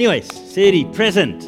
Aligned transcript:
Anyways, 0.00 0.52
serie 0.52 0.86
Present. 0.86 1.46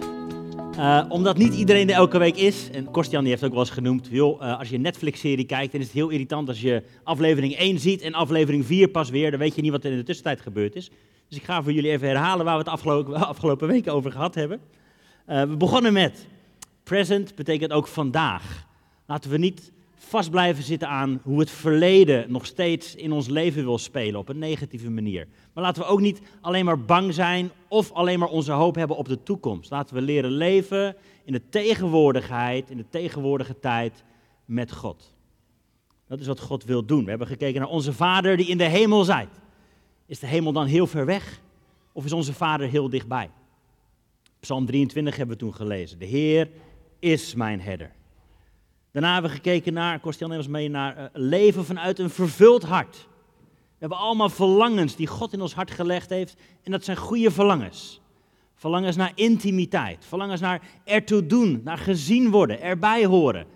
Uh, 0.76 1.04
omdat 1.08 1.36
niet 1.36 1.54
iedereen 1.54 1.88
er 1.88 1.95
elke 1.95 2.18
week 2.18 2.36
is, 2.36 2.70
en 2.72 2.90
Kostjan 2.90 3.20
die 3.20 3.30
heeft 3.30 3.45
ook 3.45 3.50
wel 3.50 3.60
eens 3.60 3.70
genoemd, 3.70 4.09
joh, 4.10 4.42
uh, 4.42 4.59
als 4.59 4.68
je 4.68 4.74
een 4.74 4.80
Netflix-serie 4.80 5.45
kijkt, 5.45 5.72
dan 5.72 5.80
is 5.80 5.86
het 5.86 5.96
heel 5.96 6.09
irritant 6.09 6.48
als 6.48 6.60
je 6.60 6.82
aflevering 7.02 7.56
1 7.56 7.78
ziet 7.78 8.00
en 8.00 8.14
aflevering 8.14 8.66
4 8.66 8.88
pas 8.88 9.10
weer, 9.10 9.30
dan 9.30 9.41
weet 9.41 9.54
je 9.54 9.62
niet 9.62 9.70
wat 9.70 9.84
er 9.84 9.91
in 9.91 9.96
de 9.96 10.02
tussentijd 10.02 10.41
gebeurd 10.41 10.74
is. 10.74 10.91
Dus 11.28 11.38
ik 11.38 11.45
ga 11.45 11.62
voor 11.62 11.73
jullie 11.73 11.91
even 11.91 12.09
herhalen 12.09 12.45
waar 12.45 12.64
we 12.64 12.70
het 12.70 13.09
afgelopen, 13.12 13.68
weken 13.74 13.92
over 13.92 14.12
gehad 14.12 14.34
hebben. 14.34 14.60
Uh, 15.28 15.42
we 15.42 15.56
begonnen 15.56 15.92
met 15.92 16.27
present 16.82 17.34
betekent 17.34 17.73
ook 17.73 17.87
vandaag. 17.87 18.66
Laten 19.06 19.30
we 19.30 19.38
niet 19.38 19.73
vast 20.09 20.30
blijven 20.30 20.65
zitten 20.65 20.88
aan 20.88 21.20
hoe 21.23 21.41
het 21.41 21.51
verleden 21.51 22.33
nog 22.33 22.47
steeds 22.47 22.95
in 22.95 23.12
ons 23.12 23.29
leven 23.29 23.65
wil 23.65 23.79
spelen 23.79 24.20
op 24.20 24.29
een 24.29 24.38
negatieve 24.38 24.91
manier. 24.91 25.29
Maar 25.52 25.65
laten 25.65 25.83
we 25.83 25.88
ook 25.88 26.01
niet 26.01 26.20
alleen 26.41 26.65
maar 26.65 26.80
bang 26.80 27.15
zijn 27.15 27.51
of 27.69 27.93
alleen 27.93 28.19
maar 28.19 28.29
onze 28.29 28.52
hoop 28.52 28.74
hebben 28.74 28.96
op 28.96 29.09
de 29.09 29.23
toekomst. 29.23 29.70
Laten 29.70 29.95
we 29.95 30.02
leren 30.02 30.30
leven 30.30 30.96
in 31.24 31.33
de 31.33 31.48
tegenwoordigheid, 31.48 32.70
in 32.70 32.77
de 32.77 32.88
tegenwoordige 32.91 33.59
tijd 33.59 34.05
met 34.45 34.73
God. 34.73 35.15
Dat 36.09 36.21
is 36.21 36.27
wat 36.27 36.41
God 36.41 36.65
wil 36.65 36.84
doen. 36.84 37.05
We 37.05 37.10
hebben 37.10 37.27
gekeken 37.27 37.60
naar 37.60 37.71
onze 37.71 37.93
Vader 37.93 38.37
die 38.37 38.46
in 38.46 38.59
de 38.59 38.69
hemel 38.69 39.05
zijt. 39.05 39.41
Is 40.07 40.19
de 40.19 40.27
hemel 40.27 40.52
dan 40.52 40.66
heel 40.66 40.87
ver 40.87 41.07
weg 41.07 41.41
of 41.93 42.05
is 42.05 42.12
onze 42.12 42.32
Vader 42.32 42.69
heel 42.69 42.88
dichtbij? 42.88 43.30
Psalm 44.41 44.66
23 44.66 45.16
hebben 45.16 45.37
we 45.37 45.43
toen 45.43 45.55
gelezen. 45.55 45.98
De 45.98 46.05
Heer 46.05 46.51
is 46.98 47.34
mijn 47.34 47.60
herder. 47.60 47.93
Daarna 48.92 49.12
hebben 49.12 49.30
we 49.30 49.37
gekeken 49.37 49.73
naar, 49.73 50.01
Kostjan 50.01 50.29
neem 50.29 50.38
ons 50.38 50.48
mee, 50.48 50.68
naar 50.68 50.98
uh, 50.98 51.04
leven 51.12 51.65
vanuit 51.65 51.98
een 51.98 52.10
vervuld 52.10 52.62
hart. 52.62 52.96
We 53.48 53.88
hebben 53.88 53.98
allemaal 53.98 54.29
verlangens 54.29 54.96
die 54.96 55.07
God 55.07 55.32
in 55.32 55.40
ons 55.40 55.54
hart 55.54 55.71
gelegd 55.71 56.10
heeft. 56.10 56.37
En 56.62 56.71
dat 56.71 56.85
zijn 56.85 56.96
goede 56.96 57.30
verlangens. 57.30 58.01
Verlangens 58.54 58.96
naar 58.96 59.13
intimiteit. 59.15 60.04
Verlangens 60.04 60.40
naar 60.40 60.63
ertoe 60.85 61.26
doen, 61.26 61.60
naar 61.65 61.79
gezien 61.79 62.30
worden, 62.30 62.60
erbij 62.60 63.04
horen. 63.04 63.46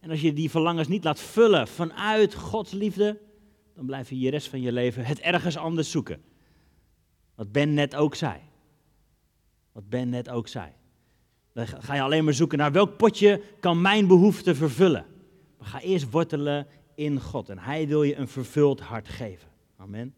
En 0.00 0.10
als 0.10 0.20
je 0.20 0.32
die 0.32 0.50
verlangens 0.50 0.88
niet 0.88 1.04
laat 1.04 1.20
vullen 1.20 1.68
vanuit 1.68 2.34
Gods 2.34 2.72
liefde, 2.72 3.18
dan 3.74 3.86
blijf 3.86 4.08
je 4.08 4.18
je 4.18 4.30
rest 4.30 4.48
van 4.48 4.60
je 4.60 4.72
leven 4.72 5.04
het 5.04 5.20
ergens 5.20 5.56
anders 5.56 5.90
zoeken. 5.90 6.22
Wat 7.34 7.52
Ben 7.52 7.74
net 7.74 7.94
ook 7.94 8.14
zei. 8.14 8.40
Wat 9.72 9.88
Ben 9.88 10.08
net 10.08 10.28
ook 10.28 10.48
zei. 10.48 10.72
Dan 11.52 11.66
ga 11.66 11.94
je 11.94 12.02
alleen 12.02 12.24
maar 12.24 12.34
zoeken 12.34 12.58
naar 12.58 12.72
welk 12.72 12.96
potje 12.96 13.42
kan 13.60 13.80
mijn 13.80 14.06
behoefte 14.06 14.54
vervullen. 14.54 15.06
Maar 15.58 15.68
ga 15.68 15.80
eerst 15.80 16.10
wortelen 16.10 16.66
in 16.94 17.20
God. 17.20 17.48
En 17.48 17.58
Hij 17.58 17.88
wil 17.88 18.02
je 18.02 18.16
een 18.16 18.28
vervuld 18.28 18.80
hart 18.80 19.08
geven. 19.08 19.48
Amen. 19.76 20.14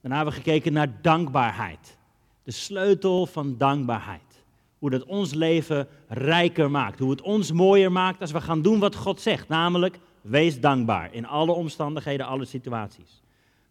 Daarna 0.00 0.16
hebben 0.16 0.34
we 0.34 0.40
gekeken 0.40 0.72
naar 0.72 1.02
dankbaarheid. 1.02 1.98
De 2.42 2.50
sleutel 2.50 3.26
van 3.26 3.58
dankbaarheid. 3.58 4.44
Hoe 4.78 4.90
dat 4.90 5.04
ons 5.04 5.34
leven 5.34 5.88
rijker 6.08 6.70
maakt. 6.70 6.98
Hoe 6.98 7.10
het 7.10 7.22
ons 7.22 7.52
mooier 7.52 7.92
maakt 7.92 8.20
als 8.20 8.32
we 8.32 8.40
gaan 8.40 8.62
doen 8.62 8.78
wat 8.78 8.94
God 8.94 9.20
zegt. 9.20 9.48
Namelijk, 9.48 9.98
wees 10.20 10.60
dankbaar 10.60 11.14
in 11.14 11.26
alle 11.26 11.52
omstandigheden, 11.52 12.26
alle 12.26 12.44
situaties. 12.44 13.22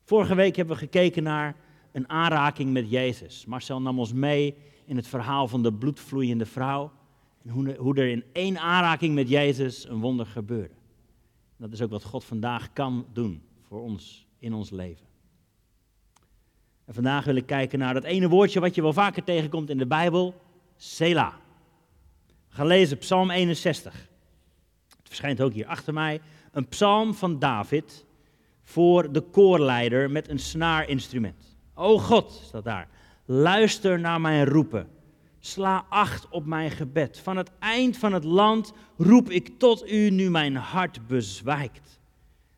Vorige 0.04 0.36
week 0.36 0.56
hebben 0.56 0.76
we 0.76 0.82
gekeken 0.82 1.24
naar 1.24 1.56
een 1.92 2.10
aanraking 2.10 2.72
met 2.72 2.90
Jezus. 2.90 3.46
Marcel 3.46 3.82
nam 3.82 4.00
ons 4.00 4.14
mee 4.14 4.56
in 4.86 4.96
het 4.96 5.08
verhaal 5.08 5.48
van 5.48 5.64
de 5.64 5.74
bloedvloeiende 5.74 6.46
vrouw. 6.46 6.92
En 7.44 7.50
hoe, 7.50 7.76
hoe 7.76 7.96
er 7.96 8.10
in 8.10 8.24
één 8.34 8.60
aanraking 8.60 9.16
met 9.16 9.30
Jezus 9.30 9.88
een 9.90 10.00
wonder 10.00 10.26
gebeurde. 10.26 10.74
Dat 11.58 11.72
is 11.72 11.82
ook 11.82 11.90
wat 11.90 12.04
God 12.04 12.24
vandaag 12.24 12.74
kan 12.74 13.06
doen 13.14 13.42
voor 13.62 13.82
ons 13.82 14.28
in 14.40 14.54
ons 14.54 14.70
leven. 14.70 15.06
En 16.86 16.94
vandaag 16.94 17.26
wil 17.26 17.36
ik 17.36 17.46
kijken 17.46 17.80
naar 17.80 17.94
dat 17.94 18.04
ene 18.04 18.30
woordje 18.30 18.60
wat 18.60 18.76
je 18.76 18.82
wel 18.82 18.94
vaker 18.94 19.24
tegenkomt 19.24 19.70
in 19.70 19.78
de 19.78 19.88
Bijbel, 19.88 20.42
Sela. 20.76 21.34
Gaan 22.50 22.68
lezen 22.68 22.98
Psalm 22.98 23.30
61. 23.30 23.94
Het 24.90 25.08
verschijnt 25.08 25.42
ook 25.42 25.54
hier 25.54 25.68
achter 25.68 25.94
mij. 25.94 26.22
Een 26.52 26.68
psalm 26.68 27.14
van 27.14 27.40
David 27.40 28.06
voor 28.64 29.12
de 29.12 29.22
koorleider 29.22 30.12
met 30.12 30.30
een 30.30 30.40
snaarinstrument. 30.40 31.58
O 31.74 31.98
God, 31.98 32.32
staat 32.32 32.64
daar. 32.64 32.88
Luister 33.26 34.00
naar 34.00 34.22
mijn 34.22 34.46
roepen. 34.46 34.88
Sla 35.40 35.86
acht 35.90 36.30
op 36.30 36.46
mijn 36.46 36.72
gebed. 36.72 37.20
Van 37.20 37.38
het 37.38 37.52
eind 37.60 37.98
van 37.98 38.14
het 38.14 38.24
land 38.24 38.74
roep 38.98 39.30
ik 39.30 39.60
tot 39.60 39.92
u 39.92 40.10
nu 40.10 40.30
mijn 40.30 40.56
hart 40.56 41.08
bezwijkt. 41.08 42.00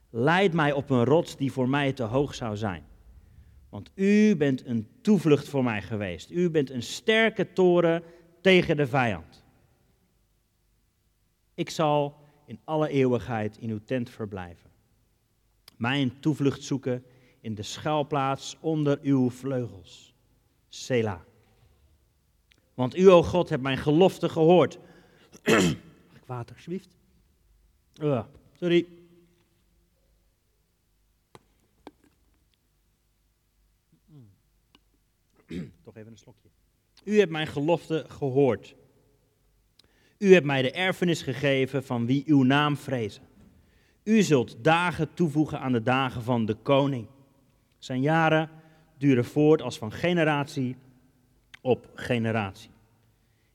Leid 0.10 0.54
mij 0.54 0.72
op 0.72 0.90
een 0.90 1.04
rots 1.04 1.38
die 1.38 1.52
voor 1.52 1.70
mij 1.70 1.94
te 1.94 2.04
hoog 2.04 2.36
zou 2.36 2.58
zijn. 2.58 2.84
Want 3.70 3.92
u 3.96 4.36
bent 4.36 4.66
een 4.66 4.88
toevlucht 5.02 5.50
voor 5.50 5.64
mij 5.64 5.82
geweest. 5.82 6.32
U 6.32 6.50
bent 6.50 6.70
een 6.70 6.84
sterke 6.84 7.54
toren 7.54 8.04
tegen 8.42 8.78
de 8.78 8.88
vijand. 8.88 9.44
Ik 11.54 11.70
zal 11.70 12.16
in 12.46 12.60
alle 12.64 12.90
eeuwigheid 12.90 13.58
in 13.58 13.70
uw 13.70 13.80
tent 13.86 14.10
verblijven. 14.10 14.70
Mijn 15.78 16.20
toevlucht 16.20 16.64
zoeken 16.64 17.04
in 17.42 17.56
de 17.56 17.64
schuilplaats 17.64 18.58
onder 18.60 19.00
uw 19.02 19.30
vleugels. 19.30 20.15
Sela. 20.76 21.26
Want 22.74 22.98
u, 22.98 23.10
o 23.10 23.24
God, 23.24 23.50
hebt 23.50 23.62
mijn 23.62 23.78
gelofte 23.78 24.30
gehoord. 24.30 24.80
Mag 25.44 26.16
ik 26.16 26.26
water, 26.26 26.56
alsjeblieft? 26.56 26.96
Sorry. 28.54 28.88
Toch 35.84 35.96
even 35.96 36.12
een 36.12 36.18
slokje. 36.18 36.50
U 37.04 37.20
hebt 37.20 37.32
mijn 37.32 37.48
gelofte 37.48 38.06
gehoord. 38.08 38.76
U 40.18 40.34
hebt 40.34 40.46
mij 40.46 40.62
de 40.62 40.72
erfenis 40.72 41.22
gegeven 41.22 41.84
van 41.84 42.06
wie 42.06 42.24
uw 42.26 42.44
naam 42.44 42.78
vrezen. 42.78 43.24
U 44.04 44.22
zult 44.22 44.64
dagen 44.64 45.14
toevoegen 45.14 45.60
aan 45.60 45.72
de 45.72 45.84
dagen 45.84 46.24
van 46.24 46.46
de 46.46 46.56
koning. 46.56 47.08
Zijn 47.78 48.02
jaren 48.02 48.50
duren 48.98 49.26
voort 49.26 49.62
als 49.62 49.78
van 49.78 49.92
generatie 49.92 50.76
op 51.62 51.90
generatie. 51.96 52.70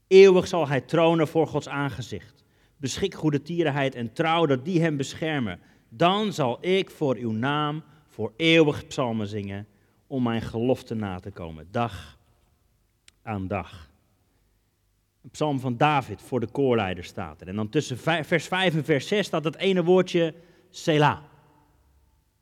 Eeuwig 0.07 0.47
zal 0.47 0.69
hij 0.69 0.81
tronen 0.81 1.29
voor 1.29 1.47
Gods 1.47 1.69
aangezicht. 1.69 2.45
Beschik 2.77 3.15
goede 3.15 3.43
tierenheid 3.43 3.95
en 3.95 4.13
trouw 4.13 4.47
dat 4.47 4.65
die 4.65 4.81
hem 4.81 4.97
beschermen. 4.97 5.61
Dan 5.89 6.33
zal 6.33 6.59
ik 6.61 6.91
voor 6.91 7.17
uw 7.17 7.33
naam 7.33 7.83
voor 8.09 8.33
eeuwig 8.37 8.87
psalmen 8.87 9.27
zingen 9.27 9.67
om 10.07 10.23
mijn 10.23 10.43
gelofte 10.43 10.95
na 10.95 11.21
te 11.21 11.31
komen, 11.31 11.69
dag 11.71 12.19
aan 13.23 13.47
dag. 13.47 13.91
Een 15.23 15.31
psalm 15.31 15.61
van 15.61 15.77
David 15.77 16.23
voor 16.23 16.41
de 16.41 16.47
koorleider 16.47 17.05
staat 17.05 17.41
er. 17.41 17.49
En 17.49 17.57
dan 17.57 17.69
tussen 17.69 17.99
vers 17.99 18.47
5 18.47 18.75
en 18.75 18.85
vers 18.85 19.09
6 19.09 19.27
staat 19.27 19.43
dat 19.43 19.57
ene 19.57 19.85
woordje 19.85 20.35
Sela. 20.71 21.23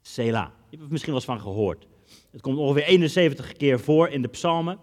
Sela. 0.00 0.42
Je 0.42 0.76
hebt 0.76 0.82
er 0.82 0.90
misschien 0.90 1.12
wel 1.12 1.20
eens 1.20 1.30
van 1.30 1.40
gehoord. 1.40 1.87
Het 2.30 2.40
komt 2.40 2.58
ongeveer 2.58 2.82
71 2.82 3.52
keer 3.52 3.80
voor 3.80 4.08
in 4.08 4.22
de 4.22 4.28
psalmen, 4.28 4.78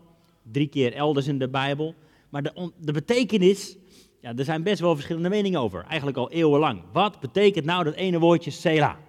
drie 0.51 0.67
keer 0.67 0.93
elders 0.93 1.27
in 1.27 1.39
de 1.39 1.49
Bijbel. 1.49 1.95
Maar 2.29 2.43
de, 2.43 2.71
de 2.77 2.91
betekenis, 2.91 3.77
ja, 4.21 4.35
er 4.35 4.43
zijn 4.43 4.63
best 4.63 4.79
wel 4.79 4.95
verschillende 4.95 5.29
meningen 5.29 5.59
over, 5.59 5.83
eigenlijk 5.83 6.17
al 6.17 6.31
eeuwenlang. 6.31 6.81
Wat 6.91 7.19
betekent 7.19 7.65
nou 7.65 7.83
dat 7.83 7.93
ene 7.93 8.19
woordje 8.19 8.51
Sela? 8.51 8.99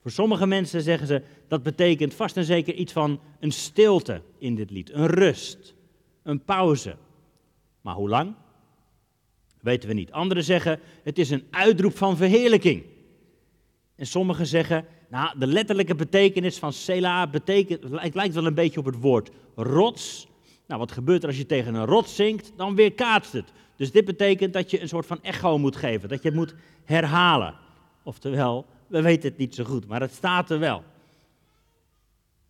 Voor 0.00 0.10
sommige 0.10 0.46
mensen 0.46 0.82
zeggen 0.82 1.06
ze 1.06 1.22
dat 1.48 1.62
betekent 1.62 2.14
vast 2.14 2.36
en 2.36 2.44
zeker 2.44 2.74
iets 2.74 2.92
van 2.92 3.20
een 3.40 3.52
stilte 3.52 4.22
in 4.38 4.54
dit 4.54 4.70
lied, 4.70 4.92
een 4.92 5.06
rust, 5.06 5.74
een 6.22 6.44
pauze. 6.44 6.96
Maar 7.80 7.94
hoe 7.94 8.08
lang? 8.08 8.34
Weten 9.60 9.88
we 9.88 9.94
niet. 9.94 10.12
Anderen 10.12 10.44
zeggen 10.44 10.80
het 11.02 11.18
is 11.18 11.30
een 11.30 11.46
uitroep 11.50 11.96
van 11.96 12.16
verheerlijking. 12.16 12.82
En 13.96 14.06
sommigen 14.06 14.46
zeggen 14.46 14.86
nou, 15.10 15.38
de 15.38 15.46
letterlijke 15.46 15.94
betekenis 15.94 16.58
van 16.58 16.72
Sela 16.72 17.26
betekent, 17.26 17.82
het 17.82 18.14
lijkt 18.14 18.34
wel 18.34 18.46
een 18.46 18.54
beetje 18.54 18.80
op 18.80 18.86
het 18.86 19.00
woord 19.00 19.30
rots. 19.54 20.28
Nou, 20.66 20.80
wat 20.80 20.92
gebeurt 20.92 21.22
er 21.22 21.28
als 21.28 21.38
je 21.38 21.46
tegen 21.46 21.74
een 21.74 21.86
rots 21.86 22.14
zingt? 22.14 22.52
Dan 22.56 22.74
weerkaatst 22.74 23.32
het. 23.32 23.52
Dus 23.76 23.90
dit 23.90 24.04
betekent 24.04 24.52
dat 24.52 24.70
je 24.70 24.80
een 24.80 24.88
soort 24.88 25.06
van 25.06 25.22
echo 25.22 25.58
moet 25.58 25.76
geven, 25.76 26.08
dat 26.08 26.22
je 26.22 26.28
het 26.28 26.36
moet 26.36 26.54
herhalen. 26.84 27.54
Oftewel, 28.02 28.66
we 28.86 29.02
weten 29.02 29.28
het 29.28 29.38
niet 29.38 29.54
zo 29.54 29.64
goed, 29.64 29.86
maar 29.86 30.00
het 30.00 30.14
staat 30.14 30.50
er 30.50 30.58
wel. 30.58 30.84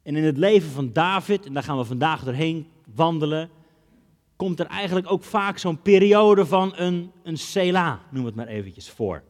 En 0.03 0.17
in 0.17 0.25
het 0.25 0.37
leven 0.37 0.71
van 0.71 0.93
David, 0.93 1.47
en 1.47 1.53
daar 1.53 1.63
gaan 1.63 1.79
we 1.79 1.85
vandaag 1.85 2.25
doorheen 2.25 2.67
wandelen, 2.95 3.51
komt 4.37 4.61
er 4.61 4.67
eigenlijk 4.67 5.11
ook 5.11 5.25
vaak 5.25 5.59
zo'n 5.59 5.83
periode 5.83 6.47
van 6.47 6.73
een, 6.77 7.11
een 7.23 7.39
Sela, 7.39 8.01
noem 8.11 8.25
het 8.25 8.35
maar 8.35 8.47
eventjes 8.47 8.91
voor. 8.91 9.23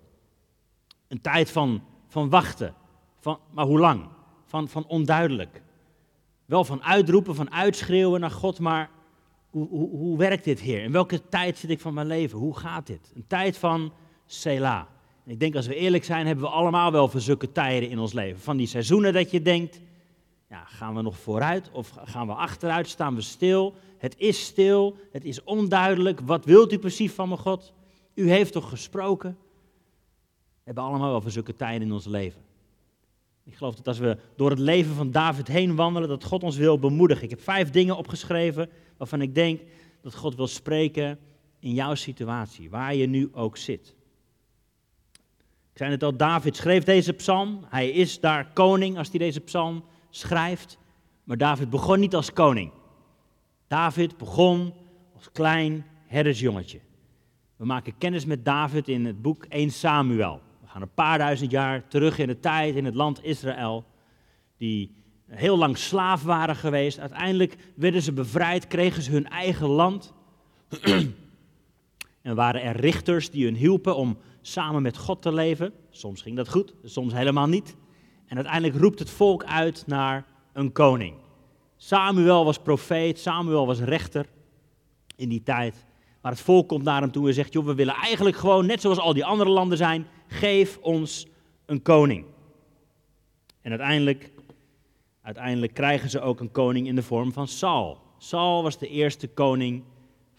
Een 1.08 1.20
tijd 1.20 1.50
van, 1.50 1.82
van 2.08 2.28
wachten, 2.28 2.74
van, 3.20 3.38
maar 3.50 3.64
hoe 3.64 3.78
lang? 3.78 4.02
Van, 4.44 4.68
van 4.68 4.86
onduidelijk. 4.86 5.62
Wel 6.44 6.64
van 6.64 6.82
uitroepen, 6.82 7.34
van 7.34 7.52
uitschreeuwen 7.52 8.20
naar 8.20 8.30
God, 8.30 8.58
maar 8.58 8.90
hoe, 9.50 9.68
hoe, 9.68 9.88
hoe 9.88 10.18
werkt 10.18 10.44
dit, 10.44 10.60
Heer? 10.60 10.82
In 10.82 10.92
welke 10.92 11.28
tijd 11.28 11.58
zit 11.58 11.70
ik 11.70 11.80
van 11.80 11.94
mijn 11.94 12.06
leven? 12.06 12.38
Hoe 12.38 12.56
gaat 12.56 12.86
dit? 12.86 13.12
Een 13.14 13.26
tijd 13.26 13.58
van 13.58 13.92
Selah. 14.26 14.82
ik 15.26 15.40
denk 15.40 15.54
als 15.56 15.66
we 15.66 15.74
eerlijk 15.74 16.04
zijn, 16.04 16.26
hebben 16.26 16.44
we 16.44 16.50
allemaal 16.50 16.92
wel 16.92 17.08
voor 17.08 17.20
zulke 17.20 17.52
tijden 17.52 17.90
in 17.90 17.98
ons 17.98 18.12
leven. 18.12 18.40
Van 18.40 18.56
die 18.56 18.66
seizoenen 18.66 19.12
dat 19.12 19.30
je 19.30 19.42
denkt, 19.42 19.80
Ja, 20.48 20.64
gaan 20.64 20.94
we 20.94 21.02
nog 21.02 21.18
vooruit 21.18 21.70
of 21.72 21.92
gaan 22.04 22.26
we 22.26 22.32
achteruit? 22.32 22.88
Staan 22.88 23.14
we 23.14 23.20
stil? 23.20 23.74
Het 23.98 24.14
is 24.18 24.44
stil, 24.44 24.96
het 25.12 25.24
is 25.24 25.44
onduidelijk. 25.44 26.20
Wat 26.20 26.44
wilt 26.44 26.72
u 26.72 26.78
precies 26.78 27.12
van 27.12 27.28
mijn 27.28 27.40
God? 27.40 27.72
U 28.14 28.30
heeft 28.30 28.52
toch 28.52 28.68
gesproken? 28.68 29.38
We 30.30 30.62
hebben 30.64 30.84
allemaal 30.84 31.10
wel 31.10 31.20
van 31.20 31.30
zulke 31.30 31.56
tijden 31.56 31.86
in 31.86 31.92
ons 31.92 32.06
leven. 32.06 32.42
Ik 33.50 33.56
geloof 33.56 33.74
dat 33.74 33.88
als 33.88 33.98
we 33.98 34.16
door 34.36 34.50
het 34.50 34.58
leven 34.58 34.94
van 34.94 35.10
David 35.10 35.48
heen 35.48 35.74
wandelen, 35.74 36.08
dat 36.08 36.24
God 36.24 36.42
ons 36.42 36.56
wil 36.56 36.78
bemoedigen. 36.78 37.24
Ik 37.24 37.30
heb 37.30 37.40
vijf 37.40 37.70
dingen 37.70 37.96
opgeschreven 37.96 38.68
waarvan 38.96 39.20
ik 39.20 39.34
denk 39.34 39.60
dat 40.00 40.14
God 40.14 40.34
wil 40.34 40.46
spreken 40.46 41.18
in 41.58 41.74
jouw 41.74 41.94
situatie, 41.94 42.70
waar 42.70 42.94
je 42.94 43.06
nu 43.06 43.28
ook 43.32 43.56
zit. 43.56 43.94
Ik 45.72 45.76
zei 45.76 45.90
het 45.90 46.02
al, 46.02 46.16
David 46.16 46.56
schreef 46.56 46.84
deze 46.84 47.12
psalm. 47.12 47.64
Hij 47.68 47.90
is 47.90 48.20
daar 48.20 48.52
koning 48.52 48.98
als 48.98 49.08
hij 49.10 49.18
deze 49.18 49.40
psalm 49.40 49.84
schrijft. 50.10 50.78
Maar 51.24 51.36
David 51.36 51.70
begon 51.70 52.00
niet 52.00 52.14
als 52.14 52.32
koning. 52.32 52.72
David 53.66 54.16
begon 54.16 54.74
als 55.14 55.32
klein 55.32 55.86
herdersjongetje. 56.06 56.80
We 57.56 57.64
maken 57.64 57.98
kennis 57.98 58.24
met 58.24 58.44
David 58.44 58.88
in 58.88 59.04
het 59.04 59.22
boek 59.22 59.44
1 59.44 59.70
Samuel. 59.70 60.40
Gaan 60.70 60.82
een 60.82 60.94
paar 60.94 61.18
duizend 61.18 61.50
jaar 61.50 61.88
terug 61.88 62.18
in 62.18 62.26
de 62.26 62.40
tijd 62.40 62.74
in 62.74 62.84
het 62.84 62.94
land 62.94 63.24
Israël. 63.24 63.84
Die 64.56 64.94
heel 65.26 65.56
lang 65.58 65.78
slaaf 65.78 66.22
waren 66.22 66.56
geweest. 66.56 66.98
Uiteindelijk 66.98 67.56
werden 67.74 68.02
ze 68.02 68.12
bevrijd, 68.12 68.66
kregen 68.66 69.02
ze 69.02 69.10
hun 69.10 69.28
eigen 69.28 69.68
land. 69.68 70.12
en 72.22 72.34
waren 72.34 72.62
er 72.62 72.76
richters 72.76 73.30
die 73.30 73.44
hun 73.44 73.54
hielpen 73.54 73.96
om 73.96 74.18
samen 74.40 74.82
met 74.82 74.96
God 74.96 75.22
te 75.22 75.32
leven. 75.32 75.72
Soms 75.90 76.22
ging 76.22 76.36
dat 76.36 76.48
goed, 76.48 76.74
soms 76.84 77.12
helemaal 77.12 77.48
niet. 77.48 77.76
En 78.26 78.36
uiteindelijk 78.36 78.76
roept 78.80 78.98
het 78.98 79.10
volk 79.10 79.44
uit 79.44 79.84
naar 79.86 80.26
een 80.52 80.72
koning. 80.72 81.14
Samuel 81.76 82.44
was 82.44 82.58
profeet, 82.58 83.18
Samuel 83.18 83.66
was 83.66 83.80
rechter 83.80 84.26
in 85.16 85.28
die 85.28 85.42
tijd. 85.42 85.86
Maar 86.22 86.32
het 86.32 86.40
volk 86.40 86.68
komt 86.68 86.84
naar 86.84 87.00
hem 87.00 87.10
toe 87.12 87.28
en 87.28 87.34
zegt: 87.34 87.52
Joh, 87.52 87.66
we 87.66 87.74
willen 87.74 87.94
eigenlijk 87.94 88.36
gewoon, 88.36 88.66
net 88.66 88.80
zoals 88.80 88.98
al 88.98 89.14
die 89.14 89.24
andere 89.24 89.50
landen 89.50 89.78
zijn, 89.78 90.06
geef 90.30 90.78
ons 90.78 91.26
een 91.66 91.82
koning. 91.82 92.24
En 93.60 93.70
uiteindelijk, 93.70 94.30
uiteindelijk 95.22 95.74
krijgen 95.74 96.10
ze 96.10 96.20
ook 96.20 96.40
een 96.40 96.50
koning 96.50 96.86
in 96.86 96.94
de 96.94 97.02
vorm 97.02 97.32
van 97.32 97.48
Saul. 97.48 97.98
Saul 98.18 98.62
was 98.62 98.78
de 98.78 98.88
eerste 98.88 99.28
koning 99.28 99.82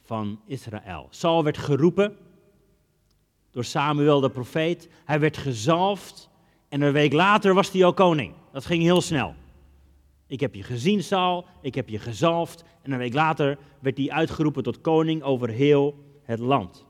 van 0.01 0.39
Israël. 0.45 1.07
Saul 1.09 1.43
werd 1.43 1.57
geroepen 1.57 2.17
door 3.51 3.63
Samuel 3.63 4.19
de 4.19 4.29
profeet. 4.29 4.89
Hij 5.05 5.19
werd 5.19 5.37
gezalfd 5.37 6.29
en 6.69 6.81
een 6.81 6.93
week 6.93 7.13
later 7.13 7.53
was 7.53 7.71
hij 7.71 7.85
al 7.85 7.93
koning. 7.93 8.33
Dat 8.51 8.65
ging 8.65 8.83
heel 8.83 9.01
snel. 9.01 9.33
Ik 10.27 10.39
heb 10.39 10.55
je 10.55 10.63
gezien, 10.63 11.03
Saul, 11.03 11.45
ik 11.61 11.75
heb 11.75 11.89
je 11.89 11.99
gezalfd. 11.99 12.63
En 12.81 12.91
een 12.91 12.97
week 12.97 13.13
later 13.13 13.57
werd 13.79 13.97
hij 13.97 14.11
uitgeroepen 14.11 14.63
tot 14.63 14.81
koning 14.81 15.23
over 15.23 15.49
heel 15.49 15.95
het 16.23 16.39
land. 16.39 16.85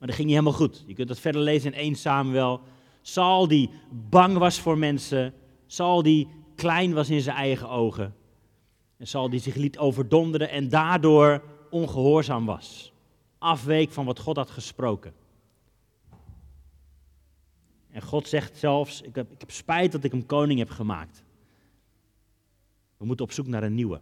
Maar 0.00 0.08
dat 0.08 0.16
ging 0.16 0.28
niet 0.28 0.38
helemaal 0.38 0.58
goed. 0.58 0.84
Je 0.86 0.94
kunt 0.94 1.08
dat 1.08 1.18
verder 1.18 1.40
lezen 1.40 1.72
in 1.72 1.78
1 1.78 1.94
Samuel. 1.94 2.60
Saul 3.02 3.48
die 3.48 3.70
bang 3.90 4.36
was 4.36 4.60
voor 4.60 4.78
mensen. 4.78 5.34
Saul 5.66 6.02
die 6.02 6.28
klein 6.54 6.92
was 6.92 7.10
in 7.10 7.20
zijn 7.20 7.36
eigen 7.36 7.68
ogen. 7.68 8.14
En 8.96 9.06
Saul 9.06 9.30
die 9.30 9.40
zich 9.40 9.54
liet 9.54 9.78
overdonderen 9.78 10.50
en 10.50 10.68
daardoor 10.68 11.42
ongehoorzaam 11.70 12.46
was. 12.46 12.92
Afweek 13.38 13.90
van 13.90 14.04
wat 14.04 14.18
God 14.18 14.36
had 14.36 14.50
gesproken. 14.50 15.12
En 17.90 18.02
God 18.02 18.28
zegt 18.28 18.56
zelfs, 18.56 19.00
ik 19.00 19.14
heb, 19.14 19.32
ik 19.32 19.40
heb 19.40 19.50
spijt 19.50 19.92
dat 19.92 20.04
ik 20.04 20.12
hem 20.12 20.26
koning 20.26 20.58
heb 20.58 20.70
gemaakt. 20.70 21.24
We 22.96 23.04
moeten 23.04 23.24
op 23.24 23.32
zoek 23.32 23.46
naar 23.46 23.62
een 23.62 23.74
nieuwe. 23.74 24.00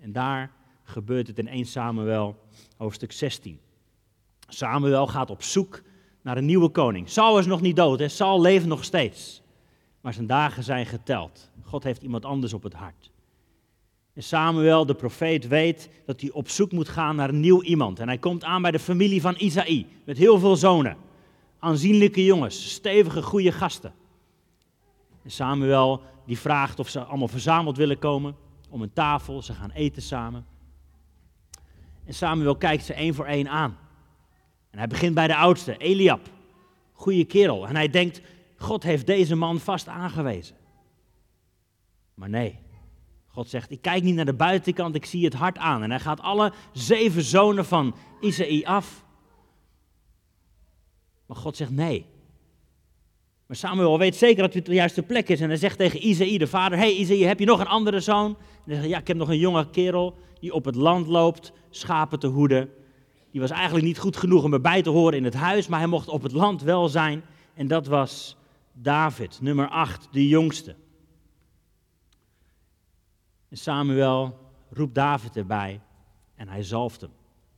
En 0.00 0.12
daar 0.12 0.52
gebeurt 0.82 1.26
het 1.26 1.38
in 1.38 1.48
1 1.48 1.64
Samuel, 1.64 2.36
hoofdstuk 2.76 3.12
16. 3.12 3.60
Samuel 4.48 5.06
gaat 5.06 5.30
op 5.30 5.42
zoek 5.42 5.82
naar 6.22 6.36
een 6.36 6.44
nieuwe 6.44 6.68
koning. 6.68 7.10
Saul 7.10 7.38
is 7.38 7.46
nog 7.46 7.60
niet 7.60 7.76
dood, 7.76 7.98
hè? 7.98 8.08
Saul 8.08 8.40
leeft 8.40 8.66
nog 8.66 8.84
steeds. 8.84 9.42
Maar 10.00 10.14
zijn 10.14 10.26
dagen 10.26 10.62
zijn 10.62 10.86
geteld. 10.86 11.50
God 11.64 11.82
heeft 11.84 12.02
iemand 12.02 12.24
anders 12.24 12.52
op 12.52 12.62
het 12.62 12.72
hart. 12.72 13.10
En 14.14 14.22
Samuel, 14.22 14.86
de 14.86 14.94
profeet, 14.94 15.48
weet 15.48 15.90
dat 16.06 16.20
hij 16.20 16.30
op 16.30 16.48
zoek 16.48 16.72
moet 16.72 16.88
gaan 16.88 17.16
naar 17.16 17.28
een 17.28 17.40
nieuw 17.40 17.62
iemand. 17.62 18.00
En 18.00 18.08
hij 18.08 18.18
komt 18.18 18.44
aan 18.44 18.62
bij 18.62 18.70
de 18.70 18.78
familie 18.78 19.20
van 19.20 19.34
Isaï, 19.38 19.86
met 20.04 20.18
heel 20.18 20.38
veel 20.38 20.56
zonen. 20.56 20.96
Aanzienlijke 21.58 22.24
jongens, 22.24 22.72
stevige, 22.72 23.22
goede 23.22 23.52
gasten. 23.52 23.92
En 25.22 25.30
Samuel 25.30 26.02
die 26.26 26.38
vraagt 26.38 26.78
of 26.78 26.88
ze 26.88 27.04
allemaal 27.04 27.28
verzameld 27.28 27.76
willen 27.76 27.98
komen 27.98 28.36
om 28.70 28.82
een 28.82 28.92
tafel. 28.92 29.42
Ze 29.42 29.52
gaan 29.52 29.70
eten 29.70 30.02
samen. 30.02 30.46
En 32.04 32.14
Samuel 32.14 32.56
kijkt 32.56 32.84
ze 32.84 32.94
één 32.94 33.14
voor 33.14 33.26
één 33.26 33.48
aan. 33.48 33.76
Hij 34.78 34.86
begint 34.86 35.14
bij 35.14 35.26
de 35.26 35.36
oudste, 35.36 35.76
Eliab. 35.76 36.20
Goeie 36.92 37.24
kerel. 37.24 37.68
En 37.68 37.76
hij 37.76 37.88
denkt, 37.88 38.20
God 38.56 38.82
heeft 38.82 39.06
deze 39.06 39.34
man 39.34 39.60
vast 39.60 39.88
aangewezen. 39.88 40.56
Maar 42.14 42.28
nee, 42.28 42.58
God 43.26 43.48
zegt, 43.48 43.70
ik 43.70 43.82
kijk 43.82 44.02
niet 44.02 44.14
naar 44.14 44.24
de 44.24 44.34
buitenkant, 44.34 44.94
ik 44.94 45.04
zie 45.04 45.24
het 45.24 45.34
hart 45.34 45.58
aan. 45.58 45.82
En 45.82 45.90
hij 45.90 46.00
gaat 46.00 46.20
alle 46.20 46.52
zeven 46.72 47.22
zonen 47.22 47.64
van 47.64 47.94
Isaïe 48.20 48.66
af. 48.66 49.04
Maar 51.26 51.36
God 51.36 51.56
zegt 51.56 51.70
nee. 51.70 52.06
Maar 53.46 53.56
Samuel 53.56 53.98
weet 53.98 54.16
zeker 54.16 54.42
dat 54.42 54.52
hij 54.52 54.60
op 54.60 54.68
de 54.68 54.74
juiste 54.74 55.02
plek 55.02 55.28
is. 55.28 55.40
En 55.40 55.48
hij 55.48 55.56
zegt 55.56 55.78
tegen 55.78 56.06
Isaïe, 56.06 56.38
de 56.38 56.46
vader, 56.46 56.78
hey 56.78 56.94
Isaïe, 56.94 57.26
heb 57.26 57.38
je 57.38 57.46
nog 57.46 57.60
een 57.60 57.66
andere 57.66 58.00
zoon? 58.00 58.36
En 58.36 58.62
hij 58.64 58.74
zegt, 58.74 58.88
ja, 58.88 58.98
ik 58.98 59.08
heb 59.08 59.16
nog 59.16 59.28
een 59.28 59.38
jonge 59.38 59.70
kerel 59.70 60.18
die 60.40 60.52
op 60.52 60.64
het 60.64 60.74
land 60.74 61.06
loopt, 61.06 61.52
schapen 61.70 62.18
te 62.18 62.26
hoeden. 62.26 62.70
Die 63.30 63.40
was 63.40 63.50
eigenlijk 63.50 63.84
niet 63.84 63.98
goed 63.98 64.16
genoeg 64.16 64.44
om 64.44 64.52
erbij 64.52 64.82
te 64.82 64.90
horen 64.90 65.16
in 65.16 65.24
het 65.24 65.34
huis, 65.34 65.66
maar 65.66 65.78
hij 65.78 65.88
mocht 65.88 66.08
op 66.08 66.22
het 66.22 66.32
land 66.32 66.62
wel 66.62 66.88
zijn. 66.88 67.22
En 67.54 67.66
dat 67.66 67.86
was 67.86 68.36
David, 68.72 69.38
nummer 69.40 69.68
8, 69.68 70.08
de 70.10 70.28
jongste. 70.28 70.74
En 73.48 73.56
Samuel 73.56 74.38
roept 74.70 74.94
David 74.94 75.36
erbij 75.36 75.80
en 76.34 76.48
hij 76.48 76.62
zalft 76.62 77.00
hem. 77.00 77.10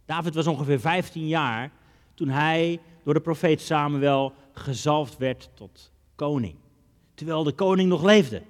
David 0.04 0.34
was 0.34 0.46
ongeveer 0.46 0.80
15 0.80 1.26
jaar 1.26 1.70
toen 2.14 2.28
hij 2.28 2.80
door 3.04 3.14
de 3.14 3.20
profeet 3.20 3.60
Samuel 3.60 4.32
gezalfd 4.52 5.16
werd 5.16 5.50
tot 5.54 5.92
koning. 6.14 6.56
Terwijl 7.14 7.44
de 7.44 7.52
koning 7.52 7.88
nog 7.88 8.02
leefde. 8.02 8.42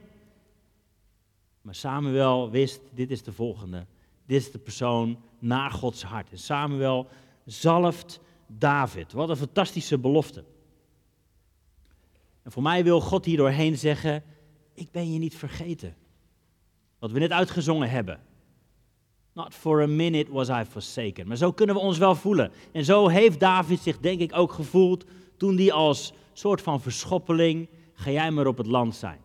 Maar 1.62 1.74
Samuel 1.74 2.50
wist, 2.50 2.80
dit 2.94 3.10
is 3.10 3.22
de 3.22 3.32
volgende. 3.32 3.86
Dit 4.30 4.40
is 4.40 4.50
de 4.50 4.58
persoon 4.58 5.18
naar 5.38 5.70
Gods 5.70 6.02
hart. 6.02 6.30
En 6.30 6.38
Samuel 6.38 7.08
zalft 7.44 8.20
David. 8.46 9.12
Wat 9.12 9.28
een 9.28 9.36
fantastische 9.36 9.98
belofte. 9.98 10.44
En 12.42 12.52
voor 12.52 12.62
mij 12.62 12.84
wil 12.84 13.00
God 13.00 13.24
hier 13.24 13.36
doorheen 13.36 13.78
zeggen, 13.78 14.22
ik 14.74 14.90
ben 14.90 15.12
je 15.12 15.18
niet 15.18 15.36
vergeten. 15.36 15.96
Wat 16.98 17.10
we 17.10 17.18
net 17.18 17.30
uitgezongen 17.30 17.90
hebben. 17.90 18.20
Not 19.32 19.54
for 19.54 19.82
a 19.82 19.86
minute 19.86 20.32
was 20.32 20.48
I 20.48 20.64
forsaken. 20.68 21.28
Maar 21.28 21.36
zo 21.36 21.52
kunnen 21.52 21.74
we 21.74 21.80
ons 21.80 21.98
wel 21.98 22.14
voelen. 22.14 22.52
En 22.72 22.84
zo 22.84 23.08
heeft 23.08 23.40
David 23.40 23.80
zich 23.80 23.98
denk 23.98 24.20
ik 24.20 24.36
ook 24.36 24.52
gevoeld 24.52 25.04
toen 25.36 25.56
hij 25.56 25.72
als 25.72 26.12
soort 26.32 26.62
van 26.62 26.80
verschoppeling, 26.80 27.68
ga 27.94 28.10
jij 28.10 28.30
maar 28.30 28.46
op 28.46 28.56
het 28.56 28.66
land 28.66 28.94
zijn. 28.94 29.20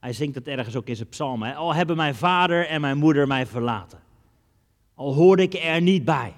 Hij 0.00 0.12
zingt 0.12 0.34
het 0.34 0.48
ergens 0.48 0.76
ook 0.76 0.88
in 0.88 0.96
zijn 0.96 1.08
psalmen. 1.08 1.54
Al 1.54 1.74
hebben 1.74 1.96
mijn 1.96 2.14
vader 2.14 2.66
en 2.66 2.80
mijn 2.80 2.98
moeder 2.98 3.26
mij 3.26 3.46
verlaten. 3.46 4.06
Al 4.98 5.14
hoorde 5.14 5.42
ik 5.42 5.54
er 5.54 5.80
niet 5.80 6.04
bij. 6.04 6.34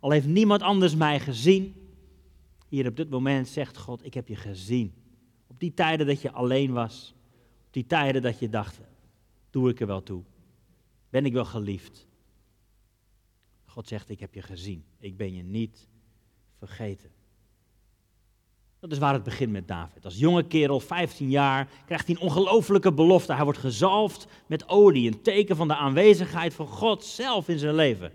Al 0.00 0.10
heeft 0.10 0.26
niemand 0.26 0.62
anders 0.62 0.94
mij 0.94 1.20
gezien. 1.20 1.74
Hier 2.68 2.86
op 2.86 2.96
dit 2.96 3.10
moment 3.10 3.48
zegt 3.48 3.78
God, 3.78 4.04
ik 4.04 4.14
heb 4.14 4.28
je 4.28 4.36
gezien. 4.36 4.94
Op 5.46 5.60
die 5.60 5.74
tijden 5.74 6.06
dat 6.06 6.20
je 6.20 6.32
alleen 6.32 6.72
was. 6.72 7.14
Op 7.66 7.72
die 7.72 7.86
tijden 7.86 8.22
dat 8.22 8.38
je 8.38 8.48
dacht, 8.48 8.80
doe 9.50 9.70
ik 9.70 9.80
er 9.80 9.86
wel 9.86 10.02
toe. 10.02 10.22
Ben 11.10 11.26
ik 11.26 11.32
wel 11.32 11.44
geliefd. 11.44 12.06
God 13.64 13.88
zegt, 13.88 14.08
ik 14.08 14.20
heb 14.20 14.34
je 14.34 14.42
gezien. 14.42 14.84
Ik 14.98 15.16
ben 15.16 15.34
je 15.34 15.42
niet 15.42 15.88
vergeten. 16.58 17.10
Dat 18.86 18.94
is 18.94 19.02
waar 19.02 19.12
het 19.12 19.22
begint 19.22 19.52
met 19.52 19.68
David. 19.68 20.04
Als 20.04 20.18
jonge 20.18 20.42
kerel, 20.42 20.80
15 20.80 21.30
jaar, 21.30 21.68
krijgt 21.86 22.06
hij 22.06 22.16
een 22.16 22.22
ongelofelijke 22.22 22.92
belofte. 22.92 23.34
Hij 23.34 23.44
wordt 23.44 23.58
gezalfd 23.58 24.26
met 24.46 24.68
olie, 24.68 25.06
een 25.06 25.22
teken 25.22 25.56
van 25.56 25.68
de 25.68 25.76
aanwezigheid 25.76 26.54
van 26.54 26.66
God 26.66 27.04
zelf 27.04 27.48
in 27.48 27.58
zijn 27.58 27.74
leven. 27.74 28.12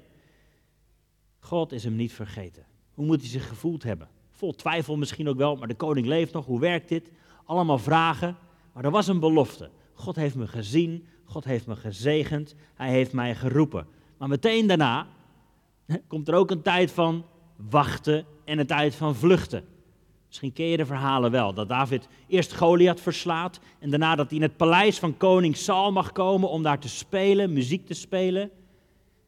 God 1.39 1.71
is 1.71 1.83
hem 1.83 1.95
niet 1.95 2.13
vergeten. 2.13 2.65
Hoe 2.93 3.05
moet 3.05 3.19
hij 3.19 3.29
zich 3.29 3.47
gevoeld 3.47 3.83
hebben? 3.83 4.07
Vol 4.31 4.55
twijfel 4.55 4.97
misschien 4.97 5.29
ook 5.29 5.37
wel, 5.37 5.55
maar 5.55 5.67
de 5.67 5.75
koning 5.75 6.07
leeft 6.07 6.33
nog. 6.33 6.45
Hoe 6.45 6.59
werkt 6.59 6.89
dit? 6.89 7.11
Allemaal 7.45 7.79
vragen. 7.79 8.37
Maar 8.73 8.83
er 8.83 8.91
was 8.91 9.07
een 9.07 9.19
belofte. 9.19 9.69
God 9.93 10.15
heeft 10.15 10.35
me 10.35 10.47
gezien, 10.47 11.07
God 11.25 11.43
heeft 11.43 11.67
me 11.67 11.75
gezegend, 11.75 12.55
hij 12.75 12.89
heeft 12.89 13.13
mij 13.13 13.35
geroepen. 13.35 13.87
Maar 14.17 14.27
meteen 14.27 14.67
daarna 14.67 15.07
komt 16.07 16.27
er 16.27 16.33
ook 16.33 16.51
een 16.51 16.61
tijd 16.61 16.91
van 16.91 17.25
wachten 17.55 18.25
en 18.45 18.59
een 18.59 18.67
tijd 18.67 18.95
van 18.95 19.15
vluchten. 19.15 19.70
Misschien 20.31 20.53
ken 20.53 20.65
je 20.65 20.77
de 20.77 20.85
verhalen 20.85 21.31
wel, 21.31 21.53
dat 21.53 21.69
David 21.69 22.07
eerst 22.27 22.55
Goliath 22.55 23.01
verslaat 23.01 23.59
en 23.79 23.89
daarna 23.89 24.15
dat 24.15 24.27
hij 24.27 24.37
in 24.37 24.43
het 24.43 24.57
paleis 24.57 24.99
van 24.99 25.17
koning 25.17 25.57
Saul 25.57 25.91
mag 25.91 26.11
komen 26.11 26.49
om 26.49 26.63
daar 26.63 26.79
te 26.79 26.89
spelen, 26.89 27.53
muziek 27.53 27.85
te 27.85 27.93
spelen. 27.93 28.49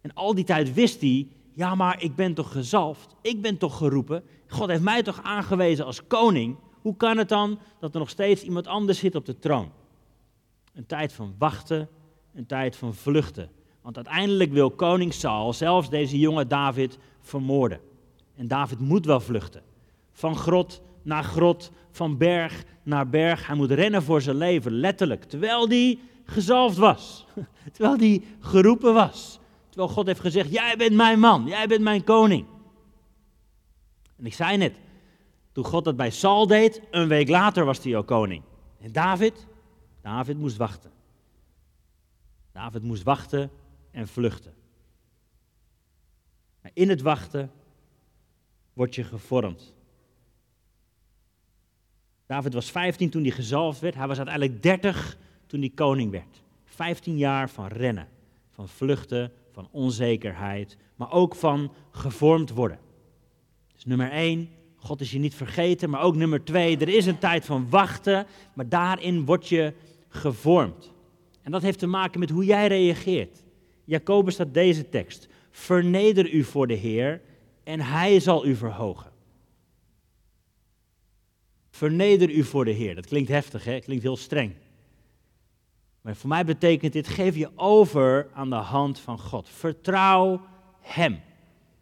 En 0.02 0.14
al 0.14 0.36
die 0.36 0.44
tijd 0.44 0.74
wist 0.74 1.02
hij, 1.02 1.28
ja 1.54 1.76
maar 1.76 2.04
ik 2.04 2.16
ben 2.16 2.34
toch 2.34 2.52
gezalfd, 2.52 3.16
ik 3.22 3.42
ben 3.42 3.58
toch 3.58 3.78
geroepen, 3.78 4.24
God 4.48 4.70
heeft 4.70 4.82
mij 4.82 5.04
toch 5.04 5.24
aangewezen 5.24 5.86
als 5.86 6.08
koning. 6.08 6.56
Hoe 6.82 6.96
kan 6.96 7.18
het 7.18 7.30
dan 7.30 7.60
dat 7.80 7.94
er 7.94 8.00
nog 8.00 8.10
steeds 8.10 8.44
iemand 8.44 8.68
anders 8.68 9.00
zit 9.00 9.16
op 9.16 9.26
de 9.26 9.40
troon? 9.40 9.72
Een 10.74 10.86
tijd 10.86 11.14
van 11.14 11.36
wachten, 11.38 11.90
een 12.34 12.46
tijd 12.46 12.76
van 12.76 12.94
vluchten. 12.94 13.50
Want 13.82 13.96
uiteindelijk 13.96 14.52
wil 14.52 14.72
koning 14.72 15.14
Saul 15.14 15.54
zelfs 15.54 15.90
deze 15.90 16.20
jonge 16.20 16.48
David 16.48 16.98
vermoorden. 17.22 17.80
En 18.36 18.48
David 18.48 18.80
moet 18.80 19.06
wel 19.06 19.20
vluchten. 19.20 19.62
Van 20.12 20.36
grot 20.36 20.82
naar 21.04 21.24
grot, 21.24 21.72
van 21.92 22.18
berg 22.18 22.64
naar 22.84 23.10
berg. 23.10 23.48
Hij 23.48 23.56
moet 23.56 23.72
rennen 23.72 24.04
voor 24.04 24.22
zijn 24.22 24.36
leven, 24.36 24.72
letterlijk. 24.72 25.24
Terwijl 25.24 25.68
hij 25.68 26.00
gezalfd 26.26 26.78
was. 26.78 27.26
Terwijl 27.74 27.98
hij 27.98 28.24
geroepen 28.40 28.94
was. 28.94 29.40
Terwijl 29.70 29.94
God 29.94 30.06
heeft 30.06 30.20
gezegd, 30.20 30.52
jij 30.52 30.78
bent 30.78 30.94
mijn 30.94 31.20
man, 31.20 31.48
jij 31.48 31.68
bent 31.68 31.82
mijn 31.82 32.04
koning. 32.04 32.46
En 34.18 34.26
ik 34.26 34.34
zei 34.34 34.58
net, 34.58 34.76
toen 35.52 35.66
God 35.66 35.84
dat 35.84 35.96
bij 35.96 36.10
Saul 36.10 36.48
deed, 36.48 36.82
een 36.92 37.08
week 37.08 37.30
later 37.30 37.66
was 37.66 37.84
hij 37.84 37.96
al 37.96 38.04
koning. 38.04 38.44
En 38.80 38.92
David? 38.92 39.48
David 40.02 40.38
moest 40.38 40.58
wachten. 40.58 40.92
David 42.52 42.84
moest 42.84 43.04
wachten 43.04 43.52
en 43.92 44.08
vluchten. 44.08 44.54
Maar 46.62 46.72
in 46.74 46.90
het 46.90 47.02
wachten 47.02 47.52
word 48.74 48.96
je 48.96 49.04
gevormd. 49.04 49.73
David 52.26 52.54
was 52.54 52.72
15 52.72 53.10
toen 53.10 53.22
hij 53.22 53.32
gezalfd 53.32 53.80
werd. 53.80 53.96
Hij 53.96 54.08
was 54.08 54.18
uiteindelijk 54.18 54.64
30 54.64 55.18
toen 55.48 55.60
hij 55.60 55.72
koning 55.76 56.12
werd. 56.12 56.44
15 56.66 57.18
jaar 57.18 57.50
van 57.50 57.68
rennen, 57.68 58.08
van 58.52 58.68
vluchten, 58.68 59.32
van 59.52 59.68
onzekerheid, 59.72 60.78
maar 60.96 61.12
ook 61.12 61.36
van 61.36 61.72
gevormd 61.92 62.50
worden. 62.50 62.80
Dus 63.74 63.86
nummer 63.86 64.12
1, 64.12 64.50
God 64.76 65.02
is 65.02 65.12
je 65.12 65.20
niet 65.20 65.36
vergeten, 65.36 65.90
maar 65.90 66.02
ook 66.02 66.16
nummer 66.16 66.44
2, 66.44 66.78
er 66.78 66.90
is 66.90 67.06
een 67.06 67.18
tijd 67.18 67.46
van 67.46 67.70
wachten, 67.70 68.26
maar 68.54 68.70
daarin 68.70 69.26
word 69.26 69.50
je 69.50 69.74
gevormd. 70.08 70.92
En 71.42 71.52
dat 71.52 71.62
heeft 71.62 71.80
te 71.80 71.88
maken 71.88 72.20
met 72.20 72.30
hoe 72.30 72.46
jij 72.46 72.68
reageert. 72.68 73.44
Jacobus 73.84 74.34
staat 74.34 74.54
deze 74.54 74.90
tekst. 74.90 75.28
Verneder 75.52 76.34
u 76.34 76.44
voor 76.44 76.68
de 76.68 76.74
Heer 76.74 77.22
en 77.64 77.80
hij 77.80 78.20
zal 78.20 78.46
u 78.46 78.56
verhogen. 78.56 79.12
Verneder 81.74 82.30
u 82.30 82.44
voor 82.44 82.66
de 82.66 82.72
Heer. 82.72 82.96
Dat 82.96 83.06
klinkt 83.06 83.30
heftig, 83.30 83.64
hè? 83.64 83.80
klinkt 83.80 84.04
heel 84.04 84.18
streng. 84.18 84.54
Maar 86.02 86.16
voor 86.16 86.30
mij 86.30 86.46
betekent 86.46 86.94
dit, 86.94 87.08
geef 87.08 87.36
je 87.36 87.50
over 87.56 88.30
aan 88.34 88.50
de 88.50 88.56
hand 88.56 89.00
van 89.00 89.20
God. 89.20 89.50
Vertrouw 89.50 90.42
Hem. 90.80 91.20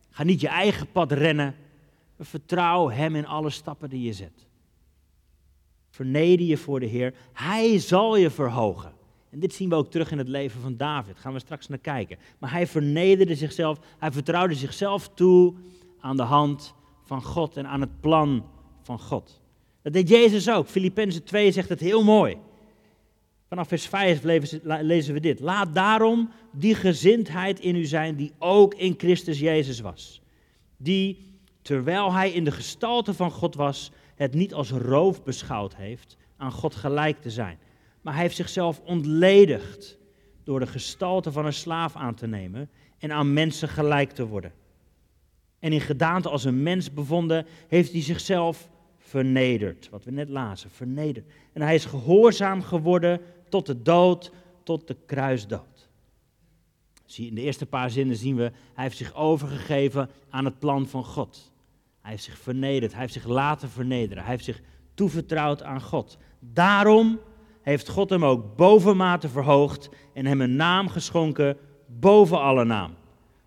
Ga 0.09 0.23
niet 0.23 0.41
je 0.41 0.47
eigen 0.47 0.91
pad 0.91 1.11
rennen. 1.11 1.55
Vertrouw 2.19 2.89
Hem 2.89 3.15
in 3.15 3.25
alle 3.25 3.49
stappen 3.49 3.89
die 3.89 4.01
je 4.01 4.13
zet. 4.13 4.47
Verneder 5.89 6.45
je 6.45 6.57
voor 6.57 6.79
de 6.79 6.85
Heer. 6.85 7.13
Hij 7.33 7.79
zal 7.79 8.15
je 8.15 8.29
verhogen. 8.29 8.93
En 9.29 9.39
dit 9.39 9.53
zien 9.53 9.69
we 9.69 9.75
ook 9.75 9.91
terug 9.91 10.11
in 10.11 10.17
het 10.17 10.27
leven 10.27 10.61
van 10.61 10.77
David. 10.77 11.19
Gaan 11.19 11.33
we 11.33 11.39
straks 11.39 11.67
naar 11.67 11.77
kijken. 11.77 12.17
Maar 12.39 12.51
hij 12.51 12.67
vernederde 12.67 13.35
zichzelf. 13.35 13.79
Hij 13.97 14.11
vertrouwde 14.11 14.55
zichzelf 14.55 15.09
toe 15.09 15.53
aan 15.99 16.17
de 16.17 16.23
hand 16.23 16.73
van 17.03 17.23
God 17.23 17.57
en 17.57 17.67
aan 17.67 17.81
het 17.81 17.99
plan 17.99 18.45
van 18.81 18.99
God. 18.99 19.40
Dat 19.81 19.93
deed 19.93 20.09
Jezus 20.09 20.49
ook. 20.49 20.67
Filippenzen 20.67 21.23
2 21.23 21.51
zegt 21.51 21.69
het 21.69 21.79
heel 21.79 22.03
mooi. 22.03 22.37
Vanaf 23.47 23.67
vers 23.67 23.87
5 23.87 24.23
lezen 24.63 25.13
we 25.13 25.19
dit. 25.19 25.39
Laat 25.39 25.73
daarom 25.73 26.31
die 26.51 26.75
gezindheid 26.75 27.59
in 27.59 27.75
u 27.75 27.85
zijn 27.85 28.15
die 28.15 28.31
ook 28.39 28.73
in 28.73 28.93
Christus 28.97 29.39
Jezus 29.39 29.79
was. 29.79 30.21
Die, 30.77 31.35
terwijl 31.61 32.13
hij 32.13 32.31
in 32.31 32.43
de 32.43 32.51
gestalte 32.51 33.13
van 33.13 33.31
God 33.31 33.55
was, 33.55 33.91
het 34.15 34.33
niet 34.33 34.53
als 34.53 34.71
roof 34.71 35.23
beschouwd 35.23 35.75
heeft 35.75 36.17
aan 36.37 36.51
God 36.51 36.75
gelijk 36.75 37.21
te 37.21 37.29
zijn. 37.29 37.57
Maar 38.01 38.13
hij 38.13 38.21
heeft 38.21 38.35
zichzelf 38.35 38.81
ontledigd 38.85 39.97
door 40.43 40.59
de 40.59 40.67
gestalte 40.67 41.31
van 41.31 41.45
een 41.45 41.53
slaaf 41.53 41.95
aan 41.95 42.15
te 42.15 42.27
nemen 42.27 42.69
en 42.97 43.11
aan 43.11 43.33
mensen 43.33 43.69
gelijk 43.69 44.11
te 44.11 44.27
worden. 44.27 44.53
En 45.59 45.73
in 45.73 45.81
gedaante 45.81 46.29
als 46.29 46.43
een 46.43 46.63
mens 46.63 46.93
bevonden, 46.93 47.45
heeft 47.67 47.91
hij 47.91 48.01
zichzelf 48.01 48.69
vernederd. 49.11 49.89
Wat 49.89 50.03
we 50.03 50.11
net 50.11 50.29
lazen, 50.29 50.69
vernederd. 50.69 51.25
En 51.53 51.61
hij 51.61 51.75
is 51.75 51.85
gehoorzaam 51.85 52.61
geworden 52.61 53.21
tot 53.49 53.65
de 53.65 53.81
dood, 53.81 54.31
tot 54.63 54.87
de 54.87 54.95
kruisdood. 55.05 55.89
Zie, 57.05 57.27
in 57.27 57.35
de 57.35 57.41
eerste 57.41 57.65
paar 57.65 57.89
zinnen 57.89 58.15
zien 58.15 58.35
we, 58.35 58.51
hij 58.73 58.83
heeft 58.83 58.97
zich 58.97 59.15
overgegeven 59.15 60.09
aan 60.29 60.45
het 60.45 60.59
plan 60.59 60.87
van 60.87 61.05
God. 61.05 61.51
Hij 62.01 62.11
heeft 62.11 62.23
zich 62.23 62.37
vernederd, 62.37 62.91
hij 62.91 63.01
heeft 63.01 63.13
zich 63.13 63.25
laten 63.25 63.69
vernederen, 63.69 64.23
hij 64.23 64.31
heeft 64.31 64.45
zich 64.45 64.61
toevertrouwd 64.93 65.63
aan 65.63 65.81
God. 65.81 66.17
Daarom 66.39 67.19
heeft 67.61 67.89
God 67.89 68.09
hem 68.09 68.25
ook 68.25 68.55
bovenmate 68.55 69.29
verhoogd 69.29 69.89
en 70.13 70.25
hem 70.25 70.41
een 70.41 70.55
naam 70.55 70.87
geschonken 70.87 71.57
boven 71.85 72.41
alle 72.41 72.63
naam. 72.63 72.93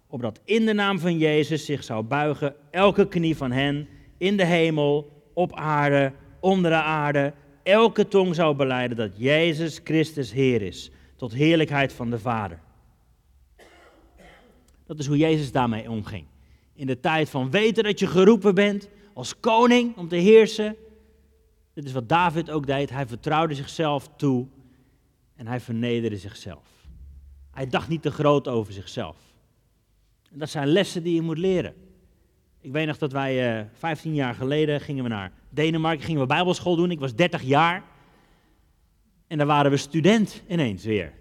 Opdat 0.06 0.40
in 0.44 0.66
de 0.66 0.72
naam 0.72 0.98
van 0.98 1.18
Jezus 1.18 1.64
zich 1.64 1.84
zou 1.84 2.02
buigen 2.02 2.54
elke 2.70 3.08
knie 3.08 3.36
van 3.36 3.52
hen 3.52 3.88
in 4.18 4.36
de 4.36 4.44
hemel, 4.44 5.13
op 5.34 5.54
aarde, 5.54 6.12
onder 6.40 6.70
de 6.70 6.76
aarde, 6.76 7.32
elke 7.62 8.08
tong 8.08 8.34
zou 8.34 8.56
beleiden 8.56 8.96
dat 8.96 9.10
Jezus 9.16 9.80
Christus 9.84 10.32
Heer 10.32 10.62
is, 10.62 10.90
tot 11.16 11.32
heerlijkheid 11.32 11.92
van 11.92 12.10
de 12.10 12.18
Vader. 12.18 12.58
Dat 14.86 14.98
is 14.98 15.06
hoe 15.06 15.16
Jezus 15.16 15.52
daarmee 15.52 15.90
omging. 15.90 16.26
In 16.74 16.86
de 16.86 17.00
tijd 17.00 17.30
van 17.30 17.50
weten 17.50 17.84
dat 17.84 17.98
je 17.98 18.06
geroepen 18.06 18.54
bent 18.54 18.88
als 19.12 19.40
koning 19.40 19.96
om 19.96 20.08
te 20.08 20.16
heersen. 20.16 20.76
Dit 21.72 21.84
is 21.84 21.92
wat 21.92 22.08
David 22.08 22.50
ook 22.50 22.66
deed. 22.66 22.90
Hij 22.90 23.06
vertrouwde 23.06 23.54
zichzelf 23.54 24.08
toe 24.16 24.46
en 25.36 25.46
hij 25.46 25.60
vernederde 25.60 26.16
zichzelf. 26.16 26.68
Hij 27.50 27.66
dacht 27.66 27.88
niet 27.88 28.02
te 28.02 28.10
groot 28.10 28.48
over 28.48 28.72
zichzelf. 28.72 29.16
En 30.32 30.38
dat 30.38 30.50
zijn 30.50 30.68
lessen 30.68 31.02
die 31.02 31.14
je 31.14 31.22
moet 31.22 31.38
leren. 31.38 31.74
Ik 32.64 32.72
weet 32.72 32.86
nog 32.86 32.98
dat 32.98 33.12
wij 33.12 33.34
uh, 33.34 33.60
eh, 33.60 33.66
15 33.72 34.14
jaar 34.14 34.34
geleden 34.34 34.80
gingen 34.80 35.02
we 35.02 35.08
naar 35.08 35.32
Denemarken, 35.50 36.04
gingen 36.04 36.20
we 36.20 36.26
bijbelschool 36.26 36.76
doen. 36.76 36.90
Ik 36.90 36.98
was 36.98 37.14
30 37.14 37.42
jaar. 37.42 37.82
En 39.26 39.38
daar 39.38 39.46
waren 39.46 39.70
we 39.70 39.76
student 39.76 40.42
ineens 40.48 40.84
weer. 40.84 41.12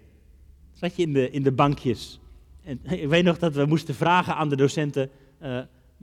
Zat 0.72 0.96
je 0.96 1.02
in 1.02 1.12
de, 1.12 1.30
in 1.30 1.42
de 1.42 1.52
bankjes. 1.52 2.20
En 2.62 2.80
ik 3.00 3.08
weet 3.08 3.24
nog 3.24 3.38
dat 3.38 3.54
we 3.54 3.66
moesten 3.66 3.94
vragen 3.94 4.36
aan 4.36 4.48
de 4.48 4.56
docenten, 4.56 5.10
uh, 5.42 5.60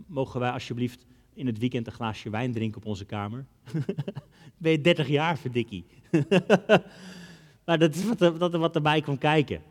mogen 0.07 0.39
wij 0.39 0.51
alsjeblieft 0.51 1.05
in 1.33 1.45
het 1.45 1.57
weekend 1.57 1.87
een 1.87 1.93
glaasje 1.93 2.29
wijn 2.29 2.51
drinken 2.51 2.77
op 2.77 2.85
onze 2.85 3.05
kamer? 3.05 3.45
ben 4.57 4.71
je 4.71 4.81
30 4.81 5.07
jaar, 5.07 5.37
verdikkie. 5.37 5.85
maar 7.65 7.79
dat 7.79 7.95
is 7.95 8.05
wat 8.05 8.21
er 8.21 8.59
wat 8.59 8.75
erbij 8.75 9.01
kwam 9.01 9.17
kijken. 9.17 9.61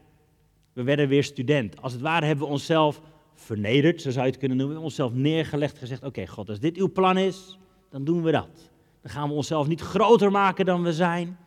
We 0.72 0.82
werden 0.82 1.08
weer 1.08 1.24
student. 1.24 1.82
Als 1.82 1.92
het 1.92 2.00
ware 2.00 2.26
hebben 2.26 2.46
we 2.46 2.52
onszelf 2.52 3.00
vernederd, 3.40 4.02
zo 4.02 4.10
zou 4.10 4.24
je 4.24 4.30
het 4.30 4.40
kunnen 4.40 4.56
noemen, 4.56 4.76
onszelf 4.76 5.12
neergelegd, 5.12 5.78
gezegd, 5.78 6.04
oké 6.04 6.26
God, 6.26 6.48
als 6.48 6.60
dit 6.60 6.76
uw 6.76 6.92
plan 6.92 7.18
is, 7.18 7.58
dan 7.90 8.04
doen 8.04 8.22
we 8.22 8.30
dat. 8.30 8.70
Dan 9.02 9.10
gaan 9.10 9.28
we 9.28 9.34
onszelf 9.34 9.66
niet 9.66 9.80
groter 9.80 10.30
maken 10.30 10.64
dan 10.64 10.82
we 10.82 10.92
zijn. 10.92 11.38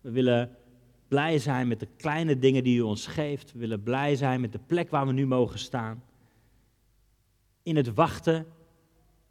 We 0.00 0.10
willen 0.10 0.56
blij 1.08 1.38
zijn 1.38 1.68
met 1.68 1.80
de 1.80 1.88
kleine 1.96 2.38
dingen 2.38 2.64
die 2.64 2.76
u 2.76 2.80
ons 2.80 3.06
geeft. 3.06 3.52
We 3.52 3.58
willen 3.58 3.82
blij 3.82 4.16
zijn 4.16 4.40
met 4.40 4.52
de 4.52 4.60
plek 4.66 4.90
waar 4.90 5.06
we 5.06 5.12
nu 5.12 5.26
mogen 5.26 5.58
staan. 5.58 6.02
In 7.62 7.76
het 7.76 7.94
wachten. 7.94 8.46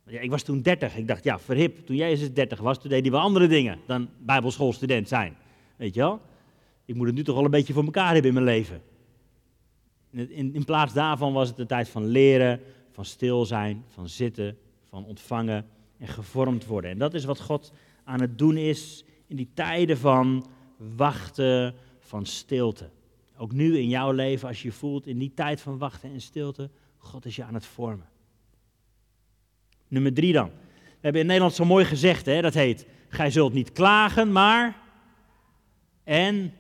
Ja, 0.06 0.20
ik 0.20 0.30
was 0.30 0.44
toen 0.44 0.62
30. 0.62 0.96
Ik 0.96 1.08
dacht, 1.08 1.24
ja, 1.24 1.40
verhip, 1.40 1.86
toen 1.86 1.96
Jezus 1.96 2.34
30 2.34 2.60
was, 2.60 2.80
toen 2.80 2.90
deed 2.90 3.06
hij 3.06 3.20
andere 3.20 3.48
dingen 3.48 3.80
dan 3.88 4.10
bijbelschoolstudent 4.20 5.08
zijn. 5.08 5.36
Weet 5.76 5.94
je 5.94 6.00
wel? 6.00 6.22
Ik 6.86 6.96
moet 6.96 7.08
het 7.08 7.16
nu 7.16 7.24
toch 7.24 7.36
wel 7.36 7.46
een 7.46 7.52
beetje 7.52 7.74
voor 7.74 7.84
elkaar 7.84 8.14
hebben 8.14 8.28
in 8.28 8.34
mijn 8.34 8.46
leven. 8.46 8.82
In, 10.12 10.54
in 10.54 10.66
plaats 10.66 10.94
daarvan 10.94 11.34
was 11.34 11.50
het 11.50 11.60
een 11.60 11.68
tijd 11.68 11.90
van 11.90 12.06
leren, 12.06 12.60
van 12.92 13.06
stil 13.06 13.46
zijn, 13.46 13.84
van 13.88 14.10
zitten, 14.10 14.58
van 14.90 15.06
ontvangen 15.06 15.66
en 15.98 16.08
gevormd 16.08 16.66
worden. 16.66 16.92
En 16.92 16.98
dat 16.98 17.14
is 17.14 17.26
wat 17.26 17.40
God 17.40 17.72
aan 18.04 18.22
het 18.22 18.38
doen 18.38 18.58
is 18.58 19.04
in 19.28 19.36
die 19.36 19.50
tijden 19.54 19.98
van 19.98 20.46
wachten, 20.96 21.76
van 22.00 22.26
stilte. 22.26 22.90
Ook 23.38 23.52
nu 23.52 23.78
in 23.78 23.90
jouw 23.90 24.12
leven, 24.12 24.48
als 24.48 24.62
je 24.62 24.72
voelt 24.72 25.08
in 25.08 25.18
die 25.18 25.34
tijd 25.34 25.62
van 25.62 25.78
wachten 25.78 26.12
en 26.14 26.22
stilte, 26.22 26.70
God 26.98 27.26
is 27.26 27.36
je 27.36 27.44
aan 27.44 27.54
het 27.54 27.66
vormen. 27.66 28.10
Nummer 29.88 30.14
drie 30.14 30.34
dan. 30.34 30.48
We 30.48 31.08
hebben 31.08 31.22
in 31.22 31.28
Nederland 31.28 31.54
zo 31.54 31.66
mooi 31.66 31.86
gezegd, 31.86 32.26
hè, 32.26 32.42
dat 32.42 32.54
heet, 32.54 32.86
gij 33.10 33.32
zult 33.32 33.54
niet 33.54 33.72
klagen, 33.72 34.32
maar 34.32 34.78
en 36.04 36.54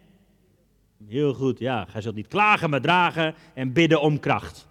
Heel 1.07 1.33
goed, 1.33 1.59
ja. 1.59 1.85
Gij 1.85 2.01
zult 2.01 2.15
niet 2.15 2.27
klagen, 2.27 2.69
maar 2.69 2.81
dragen 2.81 3.35
en 3.53 3.73
bidden 3.73 4.01
om 4.01 4.19
kracht. 4.19 4.67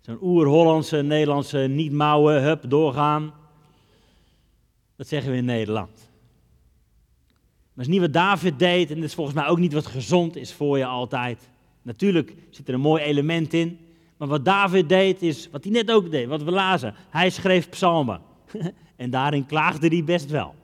Zo'n 0.00 0.18
oer-Hollandse, 0.22 0.96
Nederlandse, 1.02 1.58
niet 1.58 1.92
mouwen, 1.92 2.42
hup, 2.42 2.64
doorgaan. 2.70 3.32
Dat 4.96 5.08
zeggen 5.08 5.30
we 5.30 5.36
in 5.36 5.44
Nederland. 5.44 5.90
Maar 7.74 7.86
dat 7.86 7.86
is 7.86 7.92
niet 7.92 8.00
wat 8.00 8.12
David 8.12 8.58
deed 8.58 8.90
en 8.90 8.94
dat 8.94 9.04
is 9.04 9.14
volgens 9.14 9.36
mij 9.36 9.46
ook 9.46 9.58
niet 9.58 9.72
wat 9.72 9.86
gezond 9.86 10.36
is 10.36 10.52
voor 10.52 10.78
je 10.78 10.86
altijd. 10.86 11.48
Natuurlijk 11.82 12.34
zit 12.50 12.68
er 12.68 12.74
een 12.74 12.80
mooi 12.80 13.02
element 13.02 13.52
in. 13.52 13.78
Maar 14.16 14.28
wat 14.28 14.44
David 14.44 14.88
deed 14.88 15.22
is 15.22 15.50
wat 15.50 15.64
hij 15.64 15.72
net 15.72 15.90
ook 15.90 16.10
deed, 16.10 16.28
wat 16.28 16.42
we 16.42 16.50
lazen. 16.50 16.94
Hij 17.10 17.30
schreef 17.30 17.68
psalmen. 17.68 18.20
en 18.96 19.10
daarin 19.10 19.46
klaagde 19.46 19.88
hij 19.88 20.04
best 20.04 20.30
wel. 20.30 20.54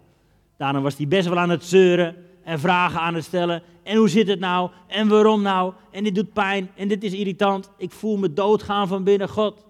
Daarom 0.56 0.82
was 0.82 0.96
hij 0.96 1.08
best 1.08 1.28
wel 1.28 1.38
aan 1.38 1.50
het 1.50 1.64
zeuren 1.64 2.16
en 2.44 2.60
vragen 2.60 3.00
aan 3.00 3.14
het 3.14 3.24
stellen. 3.24 3.62
En 3.82 3.96
hoe 3.96 4.08
zit 4.08 4.28
het 4.28 4.40
nou? 4.40 4.70
En 4.86 5.08
waarom 5.08 5.42
nou? 5.42 5.72
En 5.90 6.04
dit 6.04 6.14
doet 6.14 6.32
pijn 6.32 6.70
en 6.74 6.88
dit 6.88 7.04
is 7.04 7.12
irritant. 7.12 7.70
Ik 7.76 7.90
voel 7.90 8.16
me 8.16 8.32
doodgaan 8.32 8.88
van 8.88 9.04
binnen 9.04 9.28
God. 9.28 9.66